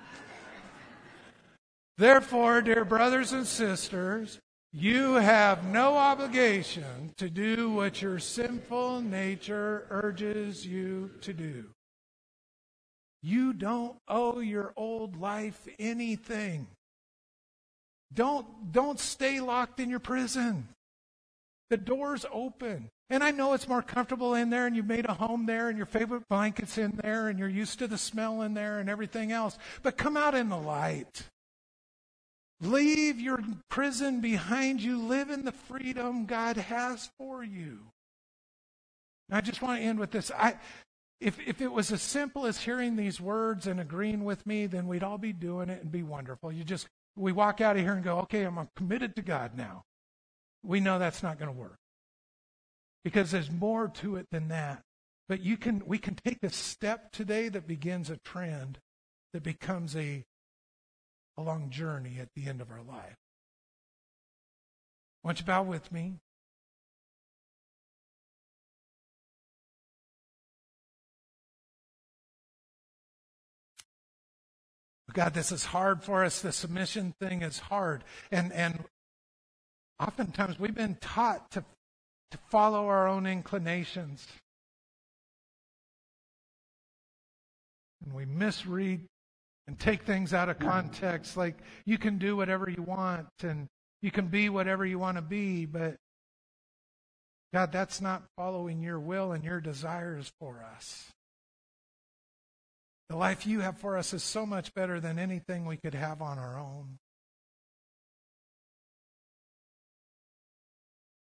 Therefore, 1.98 2.62
dear 2.62 2.86
brothers 2.86 3.32
and 3.32 3.48
sisters, 3.48 4.40
you 4.72 5.14
have 5.14 5.64
no 5.64 5.96
obligation 5.96 7.14
to 7.18 7.30
do 7.30 7.72
what 7.72 8.02
your 8.02 8.20
sinful 8.20 9.02
nature 9.02 9.88
urges 9.90 10.66
you 10.66 11.12
to 11.22 11.34
do. 11.34 11.66
You 13.24 13.54
don't 13.54 13.98
owe 14.08 14.40
your 14.40 14.74
old 14.76 15.20
life 15.20 15.68
anything. 15.80 16.68
Don't, 18.14 18.72
don't 18.72 19.00
stay 19.00 19.40
locked 19.40 19.80
in 19.80 19.90
your 19.90 20.00
prison. 20.00 20.68
The 21.70 21.78
door's 21.78 22.26
open. 22.32 22.90
And 23.10 23.24
I 23.24 23.32
know 23.32 23.54
it's 23.54 23.68
more 23.68 23.84
comfortable 23.84 24.34
in 24.34 24.50
there 24.50 24.66
and 24.66 24.76
you've 24.76 24.88
made 24.88 25.06
a 25.06 25.14
home 25.14 25.46
there 25.46 25.70
and 25.70 25.78
your 25.78 25.86
favorite 25.86 26.28
blanket's 26.28 26.78
in 26.78 27.00
there 27.04 27.28
and 27.28 27.38
you're 27.38 27.48
used 27.48 27.78
to 27.80 27.88
the 27.88 27.98
smell 27.98 28.42
in 28.42 28.56
there 28.56 28.80
and 28.80 28.90
everything 28.90 29.32
else. 29.32 29.58
But 29.84 29.98
come 29.98 30.18
out 30.18 30.34
in 30.34 30.50
the 30.50 30.58
light. 30.58 31.30
Leave 32.62 33.20
your 33.20 33.40
prison 33.70 34.22
behind 34.22 34.82
you. 34.82 34.98
Live 34.98 35.30
in 35.30 35.46
the 35.46 35.52
freedom 35.52 36.26
God 36.26 36.58
has 36.58 37.12
for 37.18 37.44
you. 37.44 37.80
I 39.32 39.42
just 39.42 39.62
want 39.62 39.80
to 39.80 39.86
end 39.86 40.00
with 40.00 40.12
this. 40.12 40.32
I, 40.32 40.56
if, 41.20 41.40
if 41.46 41.62
it 41.62 41.72
was 41.72 41.92
as 41.92 42.02
simple 42.02 42.46
as 42.46 42.60
hearing 42.60 42.96
these 42.96 43.22
words 43.22 43.68
and 43.68 43.80
agreeing 43.80 44.24
with 44.24 44.46
me, 44.48 44.66
then 44.66 44.88
we'd 44.88 45.04
all 45.04 45.18
be 45.18 45.34
doing 45.34 45.70
it 45.70 45.82
and 45.82 45.92
be 45.92 46.04
wonderful. 46.04 46.52
You 46.52 46.64
just, 46.64 46.88
we 47.16 47.32
walk 47.32 47.62
out 47.62 47.76
of 47.76 47.84
here 47.84 47.94
and 47.94 48.04
go, 48.04 48.20
okay, 48.20 48.44
I'm 48.44 48.70
committed 48.76 49.16
to 49.18 49.22
God 49.22 49.56
now. 49.56 49.84
We 50.64 50.80
know 50.80 50.98
that's 50.98 51.22
not 51.22 51.38
going 51.38 51.54
to 51.54 51.58
work. 51.58 51.78
Because 53.06 53.30
there's 53.30 53.52
more 53.52 53.88
to 53.88 54.16
it 54.16 54.26
than 54.32 54.48
that. 54.50 54.82
But 55.30 55.42
you 55.42 55.58
can, 55.58 55.84
we 55.86 56.00
can 56.00 56.16
take 56.16 56.42
a 56.42 56.50
step 56.50 57.12
today 57.12 57.50
that 57.50 57.68
begins 57.68 58.10
a 58.10 58.18
trend 58.18 58.80
that 59.32 59.44
becomes 59.44 59.96
a, 59.96 60.26
a 61.38 61.42
long 61.44 61.70
journey 61.70 62.18
at 62.20 62.30
the 62.36 62.48
end 62.48 62.62
of 62.62 62.72
our 62.72 62.82
life. 62.82 63.16
Why 65.22 65.30
don't 65.30 65.40
you 65.40 65.46
bow 65.46 65.62
with 65.62 65.92
me? 65.92 66.16
God, 75.14 75.34
this 75.34 75.52
is 75.52 75.66
hard 75.66 76.04
for 76.04 76.26
us. 76.26 76.42
The 76.42 76.52
submission 76.52 77.14
thing 77.22 77.42
is 77.42 77.60
hard. 77.60 78.04
And, 78.32 78.52
and 78.52 78.84
oftentimes 80.00 80.60
we've 80.60 80.76
been 80.76 80.98
taught 81.00 81.52
to, 81.52 81.64
to 82.32 82.38
follow 82.50 82.88
our 82.88 83.08
own 83.08 83.26
inclinations. 83.26 84.28
And 88.04 88.14
we 88.14 88.26
misread 88.26 89.06
and 89.68 89.80
take 89.80 90.04
things 90.04 90.34
out 90.34 90.50
of 90.50 90.60
context 90.60 91.38
like 91.38 91.58
you 91.86 91.98
can 91.98 92.18
do 92.18 92.36
whatever 92.36 92.70
you 92.70 92.84
want 92.84 93.28
and 93.42 93.68
you 94.02 94.12
can 94.12 94.28
be 94.28 94.50
whatever 94.50 94.86
you 94.86 95.00
want 95.00 95.18
to 95.18 95.24
be, 95.24 95.66
but 95.66 95.96
God, 97.54 97.72
that's 97.72 98.02
not 98.02 98.24
following 98.36 98.82
your 98.82 99.00
will 99.00 99.32
and 99.32 99.44
your 99.44 99.62
desires 99.62 100.32
for 100.40 100.64
us. 100.76 101.10
The 103.10 103.16
life 103.16 103.48
you 103.48 103.62
have 103.62 103.78
for 103.78 103.98
us 103.98 104.14
is 104.14 104.24
so 104.24 104.46
much 104.46 104.74
better 104.74 105.00
than 105.00 105.18
anything 105.18 105.66
we 105.66 105.78
could 105.78 105.94
have 105.94 106.22
on 106.22 106.38
our 106.38 106.60
own. 106.60 106.98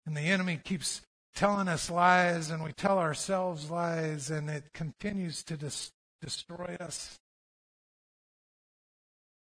And 0.07 0.15
the 0.15 0.21
enemy 0.21 0.57
keeps 0.63 1.01
telling 1.35 1.67
us 1.67 1.91
lies, 1.91 2.49
and 2.49 2.63
we 2.63 2.71
tell 2.71 2.97
ourselves 2.97 3.69
lies, 3.69 4.31
and 4.31 4.49
it 4.49 4.63
continues 4.73 5.43
to 5.43 5.57
dis- 5.57 5.91
destroy 6.21 6.77
us. 6.79 7.19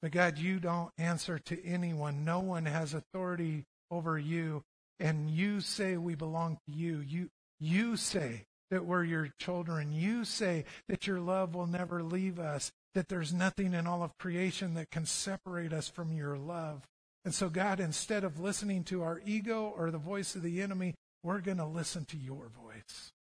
But 0.01 0.13
God, 0.13 0.39
you 0.39 0.59
don't 0.59 0.91
answer 0.97 1.39
to 1.39 1.65
anyone. 1.65 2.25
No 2.25 2.41
one 2.41 2.65
has 2.65 2.95
authority 2.95 3.65
over 3.91 4.19
you. 4.19 4.63
And 4.99 5.29
you 5.29 5.61
say 5.61 5.99
we 5.99 6.15
belong 6.15 6.59
to 6.67 6.73
you. 6.75 7.01
You, 7.07 7.29
you 7.61 7.97
say 7.97 8.47
that 8.71 8.87
we're 8.87 9.05
your 9.05 9.29
children. 9.39 9.93
You 9.93 10.25
say 10.25 10.65
that 10.89 11.07
your 11.07 11.21
love 11.21 11.55
will 11.55 11.67
never 11.67 12.03
leave 12.03 12.39
us, 12.39 12.73
that 12.95 13.09
there's 13.09 13.35
nothing 13.35 13.75
in 13.75 13.87
all 13.87 14.03
of 14.03 14.17
creation 14.17 14.75
that 14.75 14.91
can 14.91 15.05
separate 15.05 15.75
us 15.75 15.89
from 15.89 16.13
your 16.13 16.39
love. 16.39 16.87
And 17.25 17.35
so, 17.35 17.49
God, 17.49 17.81
instead 17.81 18.23
of 18.23 18.41
listening 18.41 18.85
to 18.85 19.03
our 19.03 19.21
ego 19.25 19.73
or 19.77 19.91
the 19.91 19.99
voice 19.99 20.35
of 20.35 20.43
the 20.43 20.61
enemy, 20.61 20.95
we're 21.23 21.41
going 21.41 21.57
to 21.57 21.67
listen 21.67 22.05
to 22.07 22.19
your 22.19 22.49
voice. 22.49 23.13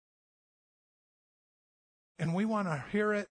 And 2.19 2.35
we 2.35 2.45
want 2.45 2.67
to 2.67 2.83
hear 2.91 3.13
it 3.13 3.27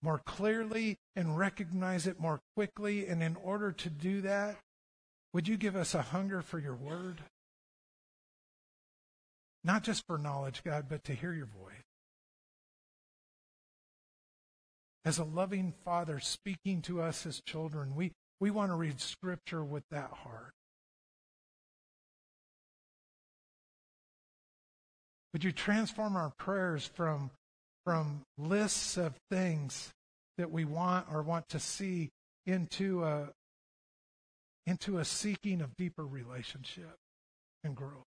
more 0.00 0.20
clearly 0.24 0.96
and 1.16 1.36
recognize 1.36 2.06
it 2.06 2.20
more 2.20 2.40
quickly. 2.54 3.06
And 3.06 3.22
in 3.22 3.36
order 3.36 3.72
to 3.72 3.90
do 3.90 4.20
that, 4.22 4.58
would 5.32 5.48
you 5.48 5.56
give 5.56 5.76
us 5.76 5.94
a 5.94 6.02
hunger 6.02 6.40
for 6.40 6.58
your 6.58 6.74
word? 6.74 7.22
Not 9.64 9.82
just 9.82 10.06
for 10.06 10.18
knowledge, 10.18 10.62
God, 10.64 10.86
but 10.88 11.04
to 11.04 11.14
hear 11.14 11.32
your 11.32 11.46
voice. 11.46 11.74
As 15.04 15.18
a 15.18 15.24
loving 15.24 15.72
father 15.84 16.20
speaking 16.20 16.80
to 16.82 17.02
us 17.02 17.26
as 17.26 17.40
children, 17.40 17.94
we, 17.96 18.12
we 18.42 18.50
want 18.50 18.72
to 18.72 18.74
read 18.74 19.00
scripture 19.00 19.62
with 19.62 19.84
that 19.92 20.10
heart. 20.10 20.52
Would 25.32 25.44
you 25.44 25.52
transform 25.52 26.16
our 26.16 26.32
prayers 26.38 26.90
from 26.92 27.30
from 27.84 28.22
lists 28.36 28.96
of 28.96 29.14
things 29.30 29.92
that 30.38 30.50
we 30.50 30.64
want 30.64 31.06
or 31.12 31.22
want 31.22 31.50
to 31.50 31.60
see 31.60 32.10
into 32.44 33.04
a 33.04 33.28
into 34.66 34.98
a 34.98 35.04
seeking 35.04 35.60
of 35.60 35.76
deeper 35.76 36.04
relationship 36.04 36.96
and 37.62 37.76
growth. 37.76 38.02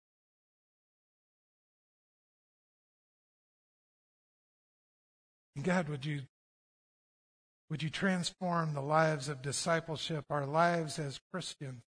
And 5.54 5.64
God, 5.64 5.88
would 5.88 6.04
you 6.04 6.22
would 7.70 7.82
you 7.82 7.90
transform 7.90 8.74
the 8.74 8.82
lives 8.82 9.28
of 9.28 9.42
discipleship, 9.42 10.24
our 10.30 10.46
lives 10.46 10.98
as 10.98 11.20
Christians? 11.32 11.82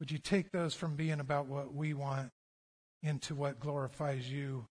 Would 0.00 0.10
you 0.10 0.18
take 0.18 0.50
those 0.50 0.74
from 0.74 0.96
being 0.96 1.20
about 1.20 1.46
what 1.46 1.72
we 1.72 1.94
want 1.94 2.30
into 3.02 3.34
what 3.34 3.60
glorifies 3.60 4.30
you 4.30 4.66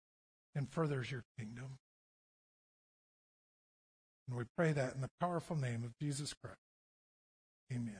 and 0.55 0.69
furthers 0.71 1.11
your 1.11 1.23
kingdom? 1.37 1.77
And 4.27 4.37
we 4.37 4.45
pray 4.57 4.71
that 4.71 4.95
in 4.95 5.01
the 5.01 5.09
powerful 5.19 5.55
name 5.55 5.83
of 5.83 5.91
Jesus 6.01 6.33
Christ. 6.33 6.57
Amen. 7.73 7.99